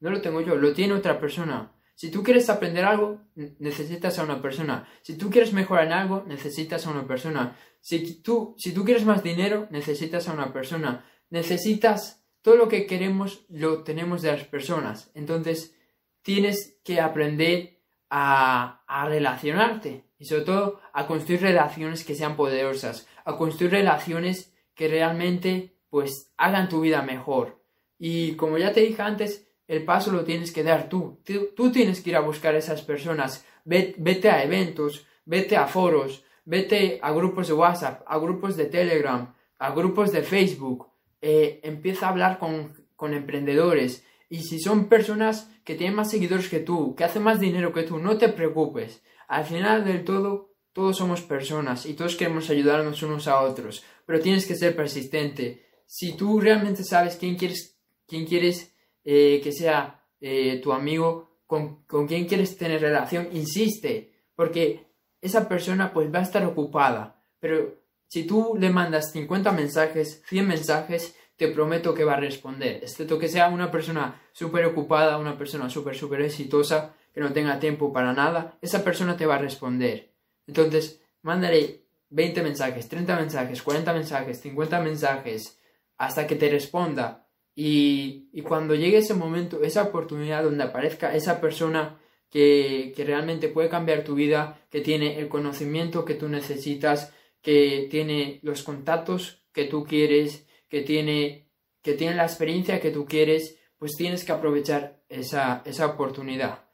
no 0.00 0.10
lo 0.10 0.20
tengo 0.20 0.40
yo, 0.40 0.56
lo 0.56 0.72
tiene 0.72 0.94
otra 0.94 1.18
persona. 1.18 1.72
Si 1.94 2.10
tú 2.10 2.22
quieres 2.22 2.50
aprender 2.50 2.84
algo, 2.84 3.20
necesitas 3.34 4.18
a 4.18 4.24
una 4.24 4.42
persona. 4.42 4.88
Si 5.02 5.16
tú 5.16 5.30
quieres 5.30 5.52
mejorar 5.52 5.86
en 5.86 5.92
algo, 5.92 6.24
necesitas 6.26 6.86
a 6.86 6.90
una 6.90 7.06
persona. 7.06 7.56
Si 7.80 8.20
tú, 8.20 8.56
si 8.58 8.72
tú 8.72 8.84
quieres 8.84 9.04
más 9.04 9.22
dinero, 9.22 9.68
necesitas 9.70 10.28
a 10.28 10.32
una 10.32 10.52
persona. 10.52 11.04
Necesitas 11.30 12.26
todo 12.42 12.56
lo 12.56 12.68
que 12.68 12.86
queremos, 12.86 13.46
lo 13.48 13.84
tenemos 13.84 14.22
de 14.22 14.32
las 14.32 14.44
personas. 14.44 15.10
Entonces, 15.14 15.76
tienes 16.22 16.80
que 16.84 17.00
aprender 17.00 17.80
a, 18.10 18.82
a 18.88 19.06
relacionarte 19.08 20.04
y 20.18 20.24
sobre 20.24 20.42
todo 20.42 20.80
a 20.92 21.06
construir 21.06 21.42
relaciones 21.42 22.04
que 22.04 22.16
sean 22.16 22.36
poderosas, 22.36 23.06
a 23.24 23.36
construir 23.36 23.70
relaciones 23.70 24.52
que 24.74 24.88
realmente 24.88 25.73
pues 25.94 26.32
hagan 26.36 26.68
tu 26.68 26.80
vida 26.80 27.02
mejor. 27.02 27.62
Y 28.00 28.34
como 28.34 28.58
ya 28.58 28.72
te 28.72 28.80
dije 28.80 29.00
antes, 29.00 29.46
el 29.68 29.84
paso 29.84 30.10
lo 30.10 30.24
tienes 30.24 30.50
que 30.50 30.64
dar 30.64 30.88
tú. 30.88 31.20
Tú, 31.54 31.70
tienes 31.70 32.00
que 32.00 32.10
ir 32.10 32.16
a 32.16 32.20
buscar 32.20 32.56
a 32.56 32.58
esas 32.58 32.82
personas. 32.82 33.46
Vete, 33.64 34.28
a 34.28 34.42
eventos, 34.42 35.06
vete 35.24 35.56
a 35.56 35.68
foros, 35.68 36.24
vete 36.44 36.98
a 37.00 37.12
grupos 37.12 37.46
de 37.46 37.52
WhatsApp, 37.54 38.02
a 38.08 38.18
grupos 38.18 38.56
de 38.56 38.64
Telegram, 38.64 39.36
a 39.60 39.70
grupos 39.70 40.10
de 40.10 40.22
Facebook. 40.22 40.88
Eh, 41.22 41.60
empieza 41.62 42.06
a 42.06 42.10
hablar 42.10 42.40
con, 42.40 42.72
con 42.96 43.14
emprendedores. 43.14 44.04
Y 44.28 44.42
si 44.42 44.58
son 44.58 44.88
personas 44.88 45.48
que 45.62 45.76
tienen 45.76 45.94
más 45.94 46.10
seguidores 46.10 46.48
que 46.48 46.58
tú, 46.58 46.96
que 46.96 47.04
hacen 47.04 47.22
más 47.22 47.38
dinero 47.38 47.72
que 47.72 47.84
tú, 47.84 48.00
no 48.00 48.18
te 48.18 48.30
preocupes. 48.30 49.00
Al 49.28 49.44
final 49.44 49.84
del 49.84 50.02
todo, 50.02 50.56
todos 50.72 50.96
somos 50.96 51.22
personas 51.22 51.86
y 51.86 51.94
todos 51.94 52.16
queremos 52.16 52.50
ayudarnos 52.50 53.00
unos 53.04 53.28
a 53.28 53.40
otros. 53.42 53.84
Pero 54.06 54.18
tienes 54.18 54.44
que 54.44 54.56
ser 54.56 54.74
persistente. 54.74 55.62
Si 55.86 56.16
tú 56.16 56.40
realmente 56.40 56.84
sabes 56.84 57.16
quién 57.16 57.36
quieres, 57.36 57.76
quién 58.06 58.26
quieres 58.26 58.74
eh, 59.04 59.40
que 59.42 59.52
sea 59.52 60.02
eh, 60.20 60.60
tu 60.62 60.72
amigo, 60.72 61.40
con, 61.46 61.84
con 61.84 62.06
quien 62.06 62.26
quieres 62.26 62.56
tener 62.56 62.80
relación, 62.80 63.28
insiste, 63.32 64.12
porque 64.34 64.86
esa 65.20 65.48
persona 65.48 65.92
pues 65.92 66.12
va 66.12 66.20
a 66.20 66.22
estar 66.22 66.44
ocupada, 66.44 67.22
pero 67.38 67.74
si 68.08 68.24
tú 68.24 68.54
le 68.58 68.70
mandas 68.70 69.12
50 69.12 69.52
mensajes, 69.52 70.22
100 70.28 70.46
mensajes, 70.46 71.16
te 71.36 71.48
prometo 71.48 71.94
que 71.94 72.04
va 72.04 72.14
a 72.14 72.20
responder, 72.20 72.76
excepto 72.82 73.18
que 73.18 73.28
sea 73.28 73.48
una 73.48 73.70
persona 73.70 74.22
súper 74.32 74.64
ocupada, 74.66 75.18
una 75.18 75.36
persona 75.36 75.68
súper, 75.68 75.96
súper 75.96 76.20
exitosa, 76.22 76.94
que 77.12 77.20
no 77.20 77.32
tenga 77.32 77.58
tiempo 77.58 77.92
para 77.92 78.12
nada, 78.12 78.58
esa 78.60 78.82
persona 78.84 79.16
te 79.16 79.26
va 79.26 79.36
a 79.36 79.38
responder. 79.38 80.12
Entonces, 80.46 81.00
mándale 81.22 81.86
20 82.10 82.42
mensajes, 82.42 82.88
30 82.88 83.16
mensajes, 83.16 83.62
40 83.62 83.92
mensajes, 83.92 84.40
50 84.40 84.80
mensajes, 84.80 85.58
hasta 85.96 86.26
que 86.26 86.36
te 86.36 86.48
responda. 86.48 87.24
Y, 87.54 88.42
cuando 88.42 88.74
llegue 88.74 88.98
ese 88.98 89.14
momento, 89.14 89.62
esa 89.62 89.84
oportunidad 89.84 90.42
donde 90.42 90.64
aparezca 90.64 91.14
esa 91.14 91.40
persona 91.40 92.00
que, 92.28 92.92
realmente 93.06 93.48
puede 93.48 93.68
cambiar 93.68 94.02
tu 94.02 94.14
vida, 94.14 94.60
que 94.70 94.80
tiene 94.80 95.18
el 95.18 95.28
conocimiento 95.28 96.04
que 96.04 96.14
tú 96.14 96.28
necesitas, 96.28 97.12
que 97.40 97.86
tiene 97.90 98.40
los 98.42 98.62
contactos 98.62 99.44
que 99.52 99.64
tú 99.66 99.84
quieres, 99.84 100.46
que 100.68 100.80
tiene, 100.80 101.48
que 101.82 101.92
tiene 101.94 102.16
la 102.16 102.24
experiencia 102.24 102.80
que 102.80 102.90
tú 102.90 103.06
quieres, 103.06 103.60
pues 103.78 103.92
tienes 103.96 104.24
que 104.24 104.32
aprovechar 104.32 105.04
esa, 105.08 105.62
esa 105.64 105.86
oportunidad. 105.86 106.64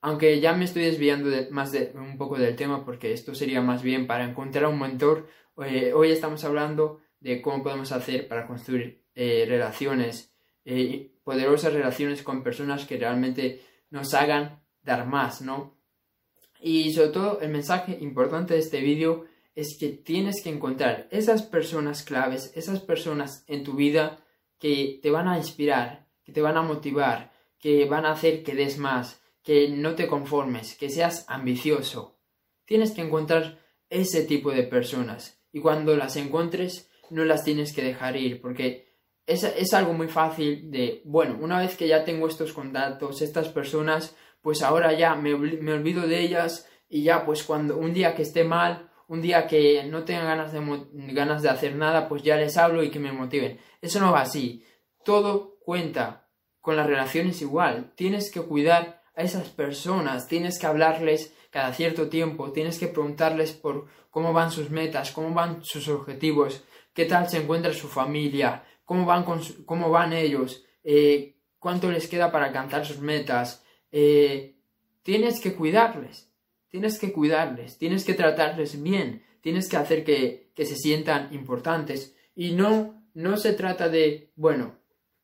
Aunque 0.00 0.40
ya 0.40 0.52
me 0.52 0.66
estoy 0.66 0.84
desviando 0.84 1.30
más 1.50 1.72
de, 1.72 1.92
un 1.94 2.18
poco 2.18 2.36
del 2.36 2.54
tema 2.54 2.84
porque 2.84 3.12
esto 3.12 3.34
sería 3.34 3.62
más 3.62 3.82
bien 3.82 4.06
para 4.06 4.28
encontrar 4.28 4.66
un 4.66 4.78
mentor. 4.78 5.28
Eh, 5.64 5.92
hoy 5.92 6.12
estamos 6.12 6.44
hablando 6.44 7.00
de 7.20 7.40
cómo 7.42 7.62
podemos 7.62 7.92
hacer 7.92 8.28
para 8.28 8.46
construir 8.46 9.04
eh, 9.14 9.44
relaciones, 9.48 10.32
eh, 10.64 11.12
poderosas 11.24 11.72
relaciones 11.72 12.22
con 12.22 12.42
personas 12.42 12.86
que 12.86 12.96
realmente 12.96 13.62
nos 13.90 14.14
hagan 14.14 14.62
dar 14.82 15.06
más, 15.06 15.42
¿no? 15.42 15.76
Y 16.60 16.92
sobre 16.92 17.08
todo 17.08 17.40
el 17.40 17.50
mensaje 17.50 17.98
importante 18.00 18.54
de 18.54 18.60
este 18.60 18.80
vídeo 18.80 19.26
es 19.54 19.76
que 19.78 19.88
tienes 19.88 20.42
que 20.42 20.50
encontrar 20.50 21.08
esas 21.10 21.42
personas 21.42 22.02
claves, 22.02 22.52
esas 22.54 22.80
personas 22.80 23.44
en 23.48 23.64
tu 23.64 23.74
vida 23.74 24.24
que 24.58 24.98
te 25.02 25.10
van 25.10 25.28
a 25.28 25.36
inspirar, 25.36 26.06
que 26.24 26.32
te 26.32 26.40
van 26.40 26.56
a 26.56 26.62
motivar, 26.62 27.32
que 27.58 27.84
van 27.86 28.04
a 28.04 28.12
hacer 28.12 28.42
que 28.42 28.54
des 28.54 28.78
más, 28.78 29.20
que 29.42 29.68
no 29.68 29.94
te 29.94 30.06
conformes, 30.06 30.76
que 30.76 30.90
seas 30.90 31.24
ambicioso. 31.28 32.18
Tienes 32.64 32.92
que 32.92 33.02
encontrar 33.02 33.58
ese 33.90 34.22
tipo 34.24 34.50
de 34.52 34.64
personas 34.64 35.40
y 35.52 35.60
cuando 35.60 35.96
las 35.96 36.16
encuentres 36.16 36.87
no 37.10 37.24
las 37.24 37.44
tienes 37.44 37.72
que 37.72 37.82
dejar 37.82 38.16
ir 38.16 38.40
porque 38.40 38.88
es, 39.28 39.74
algo 39.74 39.92
muy 39.92 40.08
fácil 40.08 40.70
de, 40.70 41.02
bueno, 41.04 41.36
una 41.40 41.58
vez 41.60 41.76
que 41.76 41.86
ya 41.86 42.04
tengo 42.04 42.26
estos 42.26 42.52
contactos, 42.52 43.20
estas 43.20 43.48
personas, 43.48 44.16
pues 44.40 44.62
ahora 44.62 44.94
ya 44.94 45.14
me, 45.14 45.34
olvido 45.34 46.06
de 46.06 46.20
ellas 46.20 46.66
y 46.88 47.02
ya 47.02 47.26
pues 47.26 47.42
cuando 47.42 47.76
un 47.76 47.92
día 47.92 48.14
que 48.14 48.22
esté 48.22 48.44
mal, 48.44 48.90
un 49.06 49.20
día 49.20 49.46
que 49.46 49.84
no 49.84 50.04
tenga 50.04 50.24
ganas 50.24 50.52
de, 50.52 50.60
ganas 51.12 51.42
de 51.42 51.50
hacer 51.50 51.76
nada, 51.76 52.08
pues 52.08 52.22
ya 52.22 52.36
les 52.36 52.56
hablo 52.56 52.82
y 52.82 52.90
que 52.90 52.98
me 52.98 53.12
motiven. 53.12 53.58
Eso 53.82 54.00
no 54.00 54.12
va 54.12 54.22
así. 54.22 54.64
Todo 55.04 55.58
cuenta. 55.60 56.24
Con 56.60 56.76
las 56.76 56.86
relaciones 56.86 57.40
igual. 57.40 57.92
Tienes 57.94 58.30
que 58.30 58.42
cuidar 58.42 59.02
a 59.14 59.22
esas 59.22 59.48
personas, 59.48 60.28
tienes 60.28 60.58
que 60.58 60.66
hablarles 60.66 61.34
cada 61.50 61.72
cierto 61.72 62.08
tiempo, 62.08 62.52
tienes 62.52 62.78
que 62.78 62.88
preguntarles 62.88 63.52
por 63.52 63.86
cómo 64.10 64.32
van 64.32 64.50
sus 64.50 64.70
metas, 64.70 65.12
cómo 65.12 65.32
van 65.34 65.64
sus 65.64 65.88
objetivos, 65.88 66.62
qué 66.98 67.04
tal 67.04 67.28
se 67.28 67.36
encuentra 67.36 67.72
su 67.72 67.86
familia, 67.86 68.64
cómo 68.84 69.06
van, 69.06 69.24
cómo 69.64 69.88
van 69.88 70.12
ellos, 70.12 70.64
eh, 70.82 71.36
cuánto 71.60 71.92
les 71.92 72.08
queda 72.08 72.32
para 72.32 72.46
alcanzar 72.46 72.84
sus 72.84 72.98
metas. 72.98 73.64
Eh, 73.92 74.56
tienes 75.04 75.38
que 75.38 75.54
cuidarles, 75.54 76.28
tienes 76.66 76.98
que 76.98 77.12
cuidarles, 77.12 77.78
tienes 77.78 78.04
que 78.04 78.14
tratarles 78.14 78.82
bien, 78.82 79.22
tienes 79.40 79.68
que 79.68 79.76
hacer 79.76 80.02
que, 80.02 80.50
se 80.56 80.74
sientan 80.74 81.32
importantes. 81.32 82.16
Y 82.34 82.50
no, 82.50 83.04
no 83.14 83.36
se 83.36 83.52
trata 83.52 83.88
de, 83.88 84.32
bueno, 84.34 84.74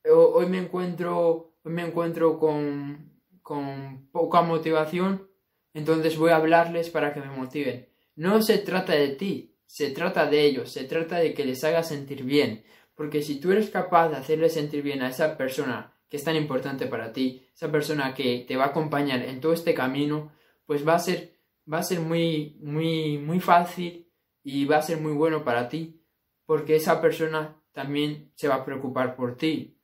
hoy 0.09 0.47
me 0.47 0.59
encuentro, 0.59 1.57
me 1.65 1.85
encuentro 1.85 2.39
con, 2.39 3.19
con 3.43 4.11
poca 4.13 4.43
motivación, 4.43 5.29
entonces 5.73 6.17
voy 6.17 6.31
a 6.31 6.37
hablarles 6.37 6.89
para 6.89 7.13
que 7.13 7.19
me 7.19 7.37
motiven. 7.37 7.89
No 8.15 8.43
se 8.43 8.59
trata 8.59 8.93
de 8.93 9.09
ti, 9.09 9.54
se 9.75 9.91
trata 9.91 10.27
de 10.27 10.45
ellos, 10.45 10.71
se 10.71 10.85
trata 10.85 11.19
de 11.19 11.35
que 11.35 11.45
les 11.45 11.65
haga 11.65 11.83
sentir 11.83 12.23
bien, 12.23 12.63
porque 12.95 13.23
si 13.23 13.41
tú 13.41 13.51
eres 13.51 13.71
capaz 13.71 14.09
de 14.09 14.15
hacerle 14.15 14.49
sentir 14.49 14.85
bien 14.85 15.03
a 15.03 15.09
esa 15.09 15.37
persona 15.37 15.93
que 16.09 16.17
es 16.17 16.23
tan 16.23 16.37
importante 16.37 16.87
para 16.87 17.13
ti, 17.13 17.49
esa 17.53 17.73
persona 17.73 18.15
que 18.15 18.45
te 18.47 18.55
va 18.55 18.67
a 18.67 18.69
acompañar 18.69 19.25
en 19.25 19.41
todo 19.41 19.53
este 19.53 19.75
camino, 19.75 20.31
pues 20.65 20.87
va 20.87 20.95
a 20.95 21.01
ser, 21.01 21.41
va 21.71 21.79
a 21.79 21.83
ser 21.83 21.99
muy, 21.99 22.57
muy, 22.61 23.19
muy 23.19 23.41
fácil 23.41 24.09
y 24.45 24.65
va 24.65 24.77
a 24.77 24.83
ser 24.83 24.99
muy 24.99 25.13
bueno 25.13 25.43
para 25.43 25.69
ti, 25.69 26.01
porque 26.47 26.77
esa 26.77 27.01
persona 27.01 27.61
también 27.73 28.31
se 28.37 28.47
va 28.47 28.55
a 28.55 28.65
preocupar 28.65 29.17
por 29.17 29.37
ti. 29.37 29.77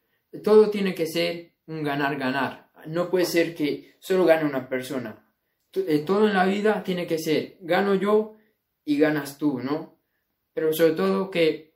Todo 0.44 0.70
tiene 0.70 0.94
que 0.94 1.06
ser 1.08 1.54
un 1.66 1.82
ganar-ganar. 1.82 2.70
No 2.86 3.10
puede 3.10 3.24
ser 3.24 3.56
que 3.56 3.96
solo 3.98 4.24
gane 4.24 4.44
una 4.44 4.68
persona. 4.68 5.26
Eh, 5.74 6.04
todo 6.06 6.28
en 6.28 6.34
la 6.34 6.44
vida 6.44 6.84
tiene 6.84 7.08
que 7.08 7.18
ser 7.18 7.56
gano 7.60 7.96
yo 7.96 8.36
y 8.90 8.98
ganas 8.98 9.38
tú, 9.38 9.60
¿no? 9.60 10.00
Pero 10.52 10.72
sobre 10.72 10.94
todo 10.94 11.30
que 11.30 11.74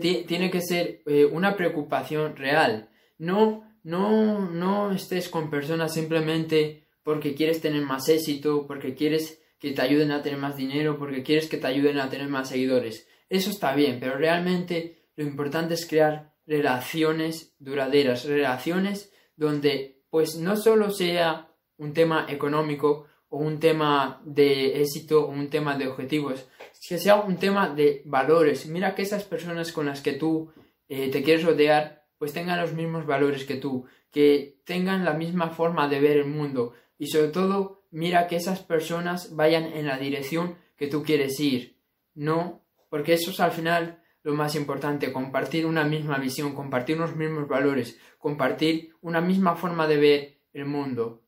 tiene 0.00 0.50
que 0.50 0.62
ser 0.62 1.02
eh, 1.04 1.26
una 1.26 1.56
preocupación 1.56 2.36
real. 2.36 2.88
No, 3.18 3.70
no, 3.82 4.40
no 4.48 4.92
estés 4.92 5.28
con 5.28 5.50
personas 5.50 5.92
simplemente 5.92 6.86
porque 7.02 7.34
quieres 7.34 7.60
tener 7.60 7.82
más 7.82 8.08
éxito, 8.08 8.66
porque 8.66 8.94
quieres 8.94 9.42
que 9.58 9.72
te 9.72 9.82
ayuden 9.82 10.10
a 10.10 10.22
tener 10.22 10.38
más 10.38 10.56
dinero, 10.56 10.98
porque 10.98 11.22
quieres 11.22 11.48
que 11.48 11.58
te 11.58 11.66
ayuden 11.66 11.98
a 11.98 12.08
tener 12.08 12.28
más 12.28 12.48
seguidores. 12.48 13.06
Eso 13.28 13.50
está 13.50 13.74
bien, 13.74 13.98
pero 14.00 14.16
realmente 14.16 15.02
lo 15.16 15.24
importante 15.24 15.74
es 15.74 15.84
crear 15.84 16.32
relaciones 16.46 17.54
duraderas, 17.58 18.24
relaciones 18.24 19.12
donde 19.36 20.02
pues 20.08 20.36
no 20.36 20.56
solo 20.56 20.90
sea 20.90 21.50
un 21.76 21.92
tema 21.92 22.24
económico 22.30 23.06
o 23.32 23.38
un 23.38 23.58
tema 23.58 24.20
de 24.26 24.82
éxito 24.82 25.24
o 25.24 25.30
un 25.30 25.48
tema 25.48 25.78
de 25.78 25.88
objetivos, 25.88 26.46
que 26.86 26.98
sea 26.98 27.16
un 27.16 27.38
tema 27.38 27.70
de 27.70 28.02
valores. 28.04 28.66
Mira 28.66 28.94
que 28.94 29.00
esas 29.00 29.24
personas 29.24 29.72
con 29.72 29.86
las 29.86 30.02
que 30.02 30.12
tú 30.12 30.52
eh, 30.86 31.10
te 31.10 31.22
quieres 31.22 31.42
rodear, 31.42 32.04
pues 32.18 32.34
tengan 32.34 32.60
los 32.60 32.74
mismos 32.74 33.06
valores 33.06 33.44
que 33.44 33.56
tú, 33.56 33.86
que 34.10 34.60
tengan 34.66 35.06
la 35.06 35.14
misma 35.14 35.48
forma 35.48 35.88
de 35.88 36.00
ver 36.00 36.18
el 36.18 36.26
mundo 36.26 36.74
y 36.98 37.06
sobre 37.06 37.28
todo 37.28 37.86
mira 37.90 38.26
que 38.26 38.36
esas 38.36 38.60
personas 38.60 39.34
vayan 39.34 39.64
en 39.64 39.86
la 39.86 39.96
dirección 39.96 40.56
que 40.76 40.88
tú 40.88 41.02
quieres 41.02 41.40
ir. 41.40 41.78
No, 42.14 42.66
porque 42.90 43.14
eso 43.14 43.30
es 43.30 43.40
al 43.40 43.52
final 43.52 44.02
lo 44.22 44.34
más 44.34 44.54
importante, 44.56 45.10
compartir 45.10 45.64
una 45.64 45.84
misma 45.84 46.18
visión, 46.18 46.54
compartir 46.54 46.96
unos 46.96 47.16
mismos 47.16 47.48
valores, 47.48 47.98
compartir 48.18 48.94
una 49.00 49.22
misma 49.22 49.56
forma 49.56 49.86
de 49.88 49.96
ver 49.96 50.38
el 50.52 50.66
mundo. 50.66 51.21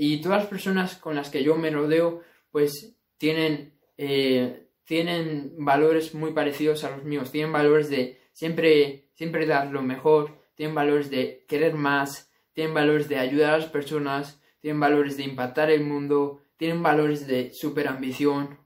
Y 0.00 0.20
todas 0.20 0.42
las 0.42 0.48
personas 0.48 0.94
con 0.94 1.16
las 1.16 1.28
que 1.28 1.42
yo 1.42 1.56
me 1.56 1.70
rodeo, 1.70 2.22
pues 2.52 2.94
tienen, 3.16 3.74
eh, 3.96 4.68
tienen 4.84 5.54
valores 5.58 6.14
muy 6.14 6.32
parecidos 6.32 6.84
a 6.84 6.90
los 6.90 7.02
míos, 7.02 7.32
tienen 7.32 7.50
valores 7.50 7.90
de 7.90 8.20
siempre, 8.32 9.10
siempre 9.14 9.44
dar 9.44 9.72
lo 9.72 9.82
mejor, 9.82 10.38
tienen 10.54 10.76
valores 10.76 11.10
de 11.10 11.44
querer 11.48 11.74
más, 11.74 12.30
tienen 12.52 12.74
valores 12.74 13.08
de 13.08 13.18
ayudar 13.18 13.54
a 13.54 13.58
las 13.58 13.70
personas, 13.70 14.40
tienen 14.60 14.78
valores 14.78 15.16
de 15.16 15.24
impactar 15.24 15.68
el 15.68 15.82
mundo, 15.82 16.42
tienen 16.56 16.80
valores 16.80 17.26
de 17.26 17.50
superambición, 17.52 18.56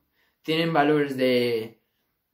tienen 0.42 0.74
valores 0.74 1.16
de... 1.16 1.80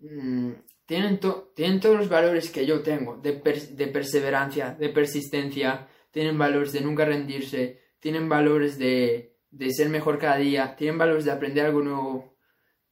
Mm, 0.00 0.54
tienen, 0.86 1.20
tienen, 1.54 1.78
todos 1.78 1.98
los 1.98 2.08
valores 2.08 2.50
que 2.50 2.66
yo 2.66 2.82
tengo, 2.82 3.16
de, 3.18 3.40
de, 3.76 3.86
perseverancia, 3.86 4.74
de 4.74 4.88
persistencia, 4.88 5.86
tienen 6.10 6.36
valores 6.36 6.72
de 6.72 6.80
nunca 6.80 7.04
rendirse, 7.04 7.87
tienen 8.00 8.28
valores 8.28 8.78
de, 8.78 9.36
de 9.50 9.70
ser 9.72 9.88
mejor 9.88 10.18
cada 10.18 10.36
día, 10.36 10.76
tienen 10.76 10.98
valores 10.98 11.24
de 11.24 11.32
aprender 11.32 11.66
algo 11.66 11.82
nuevo, 11.82 12.36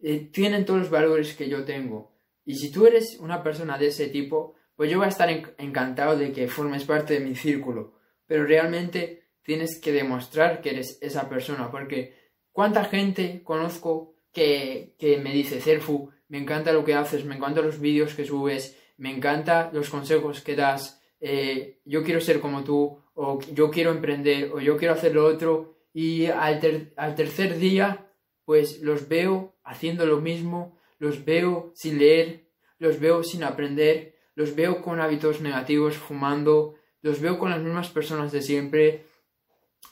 eh, 0.00 0.28
tienen 0.32 0.64
todos 0.64 0.80
los 0.80 0.90
valores 0.90 1.34
que 1.34 1.48
yo 1.48 1.64
tengo. 1.64 2.12
Y 2.44 2.56
si 2.56 2.70
tú 2.70 2.86
eres 2.86 3.18
una 3.18 3.42
persona 3.42 3.76
de 3.78 3.88
ese 3.88 4.08
tipo, 4.08 4.54
pues 4.76 4.90
yo 4.90 4.98
voy 4.98 5.06
a 5.06 5.10
estar 5.10 5.28
encantado 5.58 6.16
de 6.16 6.32
que 6.32 6.48
formes 6.48 6.84
parte 6.84 7.14
de 7.14 7.20
mi 7.20 7.34
círculo. 7.34 7.94
Pero 8.26 8.44
realmente 8.44 9.24
tienes 9.42 9.80
que 9.80 9.92
demostrar 9.92 10.60
que 10.60 10.70
eres 10.70 10.98
esa 11.00 11.28
persona, 11.28 11.70
porque 11.70 12.14
¿cuánta 12.52 12.84
gente 12.84 13.42
conozco 13.42 14.16
que, 14.32 14.94
que 14.98 15.18
me 15.18 15.32
dice, 15.32 15.60
Cerfu, 15.60 16.10
me 16.28 16.38
encanta 16.38 16.72
lo 16.72 16.84
que 16.84 16.94
haces, 16.94 17.24
me 17.24 17.36
encantan 17.36 17.64
los 17.64 17.80
vídeos 17.80 18.14
que 18.14 18.24
subes, 18.24 18.76
me 18.96 19.10
encanta 19.10 19.70
los 19.72 19.88
consejos 19.88 20.40
que 20.40 20.56
das, 20.56 21.00
eh, 21.20 21.80
yo 21.84 22.02
quiero 22.02 22.20
ser 22.20 22.40
como 22.40 22.64
tú, 22.64 23.00
o 23.16 23.40
yo 23.52 23.70
quiero 23.70 23.90
emprender, 23.90 24.52
o 24.52 24.60
yo 24.60 24.76
quiero 24.76 24.94
hacer 24.94 25.14
lo 25.14 25.24
otro, 25.26 25.74
y 25.92 26.26
al, 26.26 26.92
al 26.96 27.14
tercer 27.14 27.58
día, 27.58 28.12
pues 28.44 28.80
los 28.82 29.08
veo 29.08 29.56
haciendo 29.64 30.06
lo 30.06 30.20
mismo, 30.20 30.78
los 30.98 31.24
veo 31.24 31.72
sin 31.74 31.98
leer, 31.98 32.48
los 32.78 33.00
veo 33.00 33.24
sin 33.24 33.42
aprender, 33.42 34.14
los 34.34 34.54
veo 34.54 34.82
con 34.82 35.00
hábitos 35.00 35.40
negativos, 35.40 35.96
fumando, 35.96 36.74
los 37.02 37.20
veo 37.20 37.38
con 37.38 37.50
las 37.50 37.60
mismas 37.60 37.88
personas 37.88 38.30
de 38.32 38.42
siempre. 38.42 39.06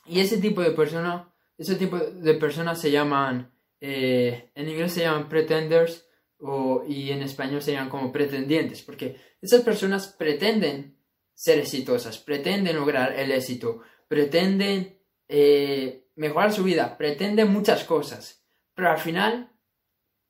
Y 0.06 0.20
ese 0.20 0.38
tipo 0.38 0.60
de 0.60 0.70
persona, 0.70 1.32
ese 1.56 1.76
tipo 1.76 1.98
de 1.98 2.34
personas 2.34 2.80
se 2.80 2.90
llaman, 2.90 3.50
eh, 3.80 4.50
en 4.54 4.68
inglés 4.68 4.92
se 4.92 5.00
llaman 5.00 5.28
pretenders, 5.28 6.06
y 6.86 7.10
en 7.10 7.22
español 7.22 7.62
serían 7.62 7.88
como 7.88 8.12
pretendientes, 8.12 8.82
porque 8.82 9.16
esas 9.40 9.62
personas 9.62 10.14
pretenden 10.18 10.93
ser 11.34 11.58
exitosas, 11.58 12.18
pretenden 12.18 12.76
lograr 12.76 13.18
el 13.18 13.32
éxito, 13.32 13.80
pretenden 14.08 14.98
eh, 15.28 16.06
mejorar 16.16 16.52
su 16.52 16.64
vida, 16.64 16.96
pretenden 16.96 17.52
muchas 17.52 17.84
cosas, 17.84 18.44
pero 18.74 18.90
al 18.90 18.98
final 18.98 19.50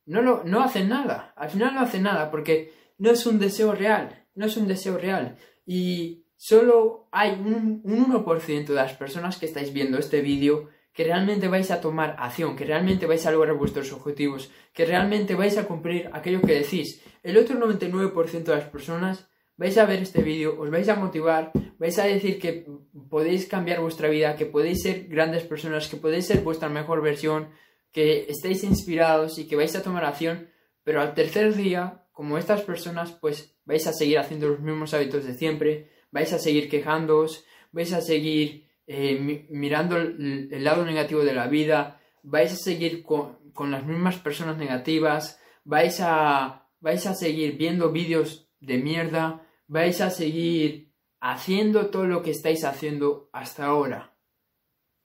no, 0.07 0.23
lo, 0.23 0.45
no 0.45 0.63
hacen 0.63 0.89
nada, 0.89 1.33
al 1.37 1.51
final 1.51 1.75
no 1.75 1.81
hacen 1.81 2.03
nada 2.03 2.31
porque 2.31 2.73
no 2.99 3.11
es 3.11 3.27
un 3.27 3.39
deseo 3.39 3.75
real, 3.75 4.27
no 4.35 4.47
es 4.47 4.57
un 4.57 4.67
deseo 4.67 4.99
real. 4.99 5.37
Y 5.67 6.27
solo 6.37 7.09
hay 7.13 7.33
un, 7.33 7.81
un 7.85 8.13
1% 8.13 8.67
de 8.67 8.75
las 8.75 8.95
personas 8.95 9.39
que 9.39 9.47
estáis 9.47 9.73
viendo 9.73 9.99
este 9.99 10.21
vídeo 10.21 10.69
que 10.93 11.05
realmente 11.05 11.49
vais 11.49 11.71
a 11.73 11.81
tomar 11.81 12.15
acción, 12.21 12.55
que 12.55 12.65
realmente 12.65 13.07
vais 13.07 13.27
a 13.27 13.33
lograr 13.33 13.57
vuestros 13.57 13.93
objetivos, 13.93 14.51
que 14.73 14.87
realmente 14.87 15.35
vais 15.35 15.59
a 15.59 15.67
cumplir 15.67 16.09
aquello 16.13 16.41
que 16.41 16.55
decís. 16.55 17.03
El 17.25 17.37
otro 17.37 17.59
99% 17.59 18.45
de 18.45 18.55
las 18.55 18.67
personas 18.67 19.29
vais 19.57 19.77
a 19.79 19.87
ver 19.87 20.03
este 20.03 20.23
vídeo, 20.23 20.59
os 20.59 20.71
vais 20.71 20.89
a 20.89 20.97
motivar, 20.97 21.53
vais 21.79 21.99
a 21.99 22.05
decir 22.05 22.39
que 22.39 22.67
podéis 23.09 23.47
cambiar 23.47 23.81
vuestra 23.81 24.09
vida, 24.09 24.37
que 24.37 24.47
podéis 24.47 24.83
ser 24.83 25.07
grandes 25.09 25.45
personas, 25.45 25.89
que 25.89 25.97
podéis 25.97 26.27
ser 26.27 26.43
vuestra 26.43 26.69
mejor 26.69 27.03
versión, 27.03 27.51
que 27.93 28.27
estéis 28.29 28.65
inspirados 28.65 29.39
y 29.39 29.47
que 29.47 29.57
vais 29.57 29.75
a 29.77 29.83
tomar 29.83 30.05
acción, 30.05 30.51
pero 30.83 31.01
al 31.01 31.15
tercer 31.15 31.55
día, 31.55 32.05
como 32.13 32.39
estas 32.39 32.63
personas, 32.63 33.13
pues 33.13 33.57
vais 33.65 33.87
a 33.87 33.93
seguir 33.93 34.19
haciendo 34.19 34.49
los 34.49 34.61
mismos 34.61 34.95
hábitos 34.95 35.25
de 35.25 35.35
siempre, 35.35 35.91
vais 36.11 36.33
a 36.33 36.39
seguir 36.39 36.69
quejándoos, 36.69 37.45
vais 37.73 37.93
a 37.93 38.01
seguir 38.01 38.69
eh, 38.87 39.47
mirando 39.51 39.97
el, 39.97 40.65
lado 40.65 40.85
negativo 40.85 41.25
de 41.25 41.35
la 41.35 41.47
vida, 41.47 42.01
vais 42.23 42.53
a 42.53 42.57
seguir 42.57 43.03
con, 43.03 43.39
las 43.71 43.87
mismas 43.87 44.17
personas 44.17 44.59
negativas, 44.59 45.41
vais 45.65 46.01
a, 46.01 46.69
vais 46.81 47.07
a 47.07 47.15
seguir 47.15 47.57
viendo 47.57 47.93
vídeos 47.93 48.44
de 48.65 48.79
mierda, 48.79 49.47
vais 49.67 50.01
a 50.01 50.11
seguir 50.11 50.93
haciendo 51.21 51.87
todo 51.87 52.07
lo 52.07 52.23
que 52.23 52.31
estáis 52.31 52.65
haciendo 52.65 53.31
hasta 53.33 53.67
ahora. 53.67 54.17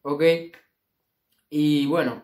¿Ok? 0.02 0.24
Y 1.50 1.86
bueno, 1.88 2.24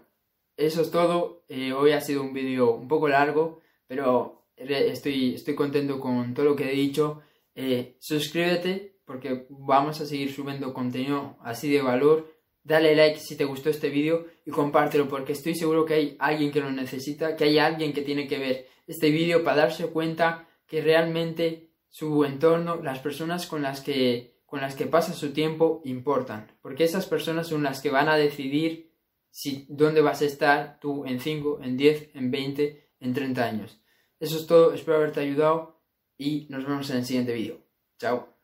eso 0.57 0.81
es 0.81 0.91
todo. 0.91 1.45
Eh, 1.47 1.73
hoy 1.73 1.91
ha 1.91 2.01
sido 2.01 2.21
un 2.21 2.33
vídeo 2.33 2.71
un 2.75 2.87
poco 2.87 3.07
largo, 3.07 3.61
pero 3.87 4.47
estoy, 4.55 5.35
estoy 5.35 5.55
contento 5.55 5.99
con 5.99 6.33
todo 6.33 6.45
lo 6.45 6.55
que 6.55 6.71
he 6.71 6.75
dicho. 6.75 7.21
Eh, 7.55 7.95
suscríbete 7.99 8.99
porque 9.05 9.45
vamos 9.49 10.01
a 10.01 10.05
seguir 10.05 10.33
subiendo 10.33 10.73
contenido 10.73 11.37
así 11.41 11.71
de 11.71 11.81
valor. 11.81 12.33
Dale 12.63 12.95
like 12.95 13.19
si 13.19 13.37
te 13.37 13.45
gustó 13.45 13.69
este 13.69 13.89
vídeo 13.89 14.25
y 14.45 14.51
compártelo 14.51 15.07
porque 15.07 15.33
estoy 15.33 15.55
seguro 15.55 15.85
que 15.85 15.93
hay 15.93 16.15
alguien 16.19 16.51
que 16.51 16.61
lo 16.61 16.71
necesita, 16.71 17.35
que 17.35 17.43
hay 17.43 17.59
alguien 17.59 17.93
que 17.93 18.01
tiene 18.01 18.27
que 18.27 18.39
ver 18.39 18.67
este 18.87 19.11
vídeo 19.11 19.43
para 19.43 19.57
darse 19.57 19.87
cuenta 19.87 20.44
que 20.67 20.81
realmente 20.81 21.71
su 21.89 22.25
entorno, 22.25 22.81
las 22.81 22.99
personas 22.99 23.47
con 23.47 23.61
las 23.61 23.81
que, 23.81 24.41
con 24.45 24.61
las 24.61 24.75
que 24.75 24.85
pasa 24.85 25.13
su 25.13 25.31
tiempo 25.31 25.81
importan, 25.85 26.51
porque 26.61 26.83
esas 26.83 27.05
personas 27.05 27.47
son 27.47 27.63
las 27.63 27.81
que 27.81 27.89
van 27.89 28.09
a 28.09 28.17
decidir 28.17 28.93
si, 29.29 29.65
dónde 29.69 30.01
vas 30.01 30.21
a 30.21 30.25
estar 30.25 30.79
tú 30.79 31.05
en 31.05 31.19
5, 31.19 31.59
en 31.63 31.77
10, 31.77 32.15
en 32.15 32.31
20, 32.31 32.89
en 32.99 33.13
30 33.13 33.45
años. 33.45 33.81
Eso 34.19 34.37
es 34.37 34.47
todo, 34.47 34.73
espero 34.73 34.97
haberte 34.97 35.19
ayudado 35.19 35.81
y 36.17 36.47
nos 36.49 36.65
vemos 36.65 36.89
en 36.89 36.97
el 36.97 37.05
siguiente 37.05 37.33
vídeo. 37.33 37.59
Chao. 37.97 38.35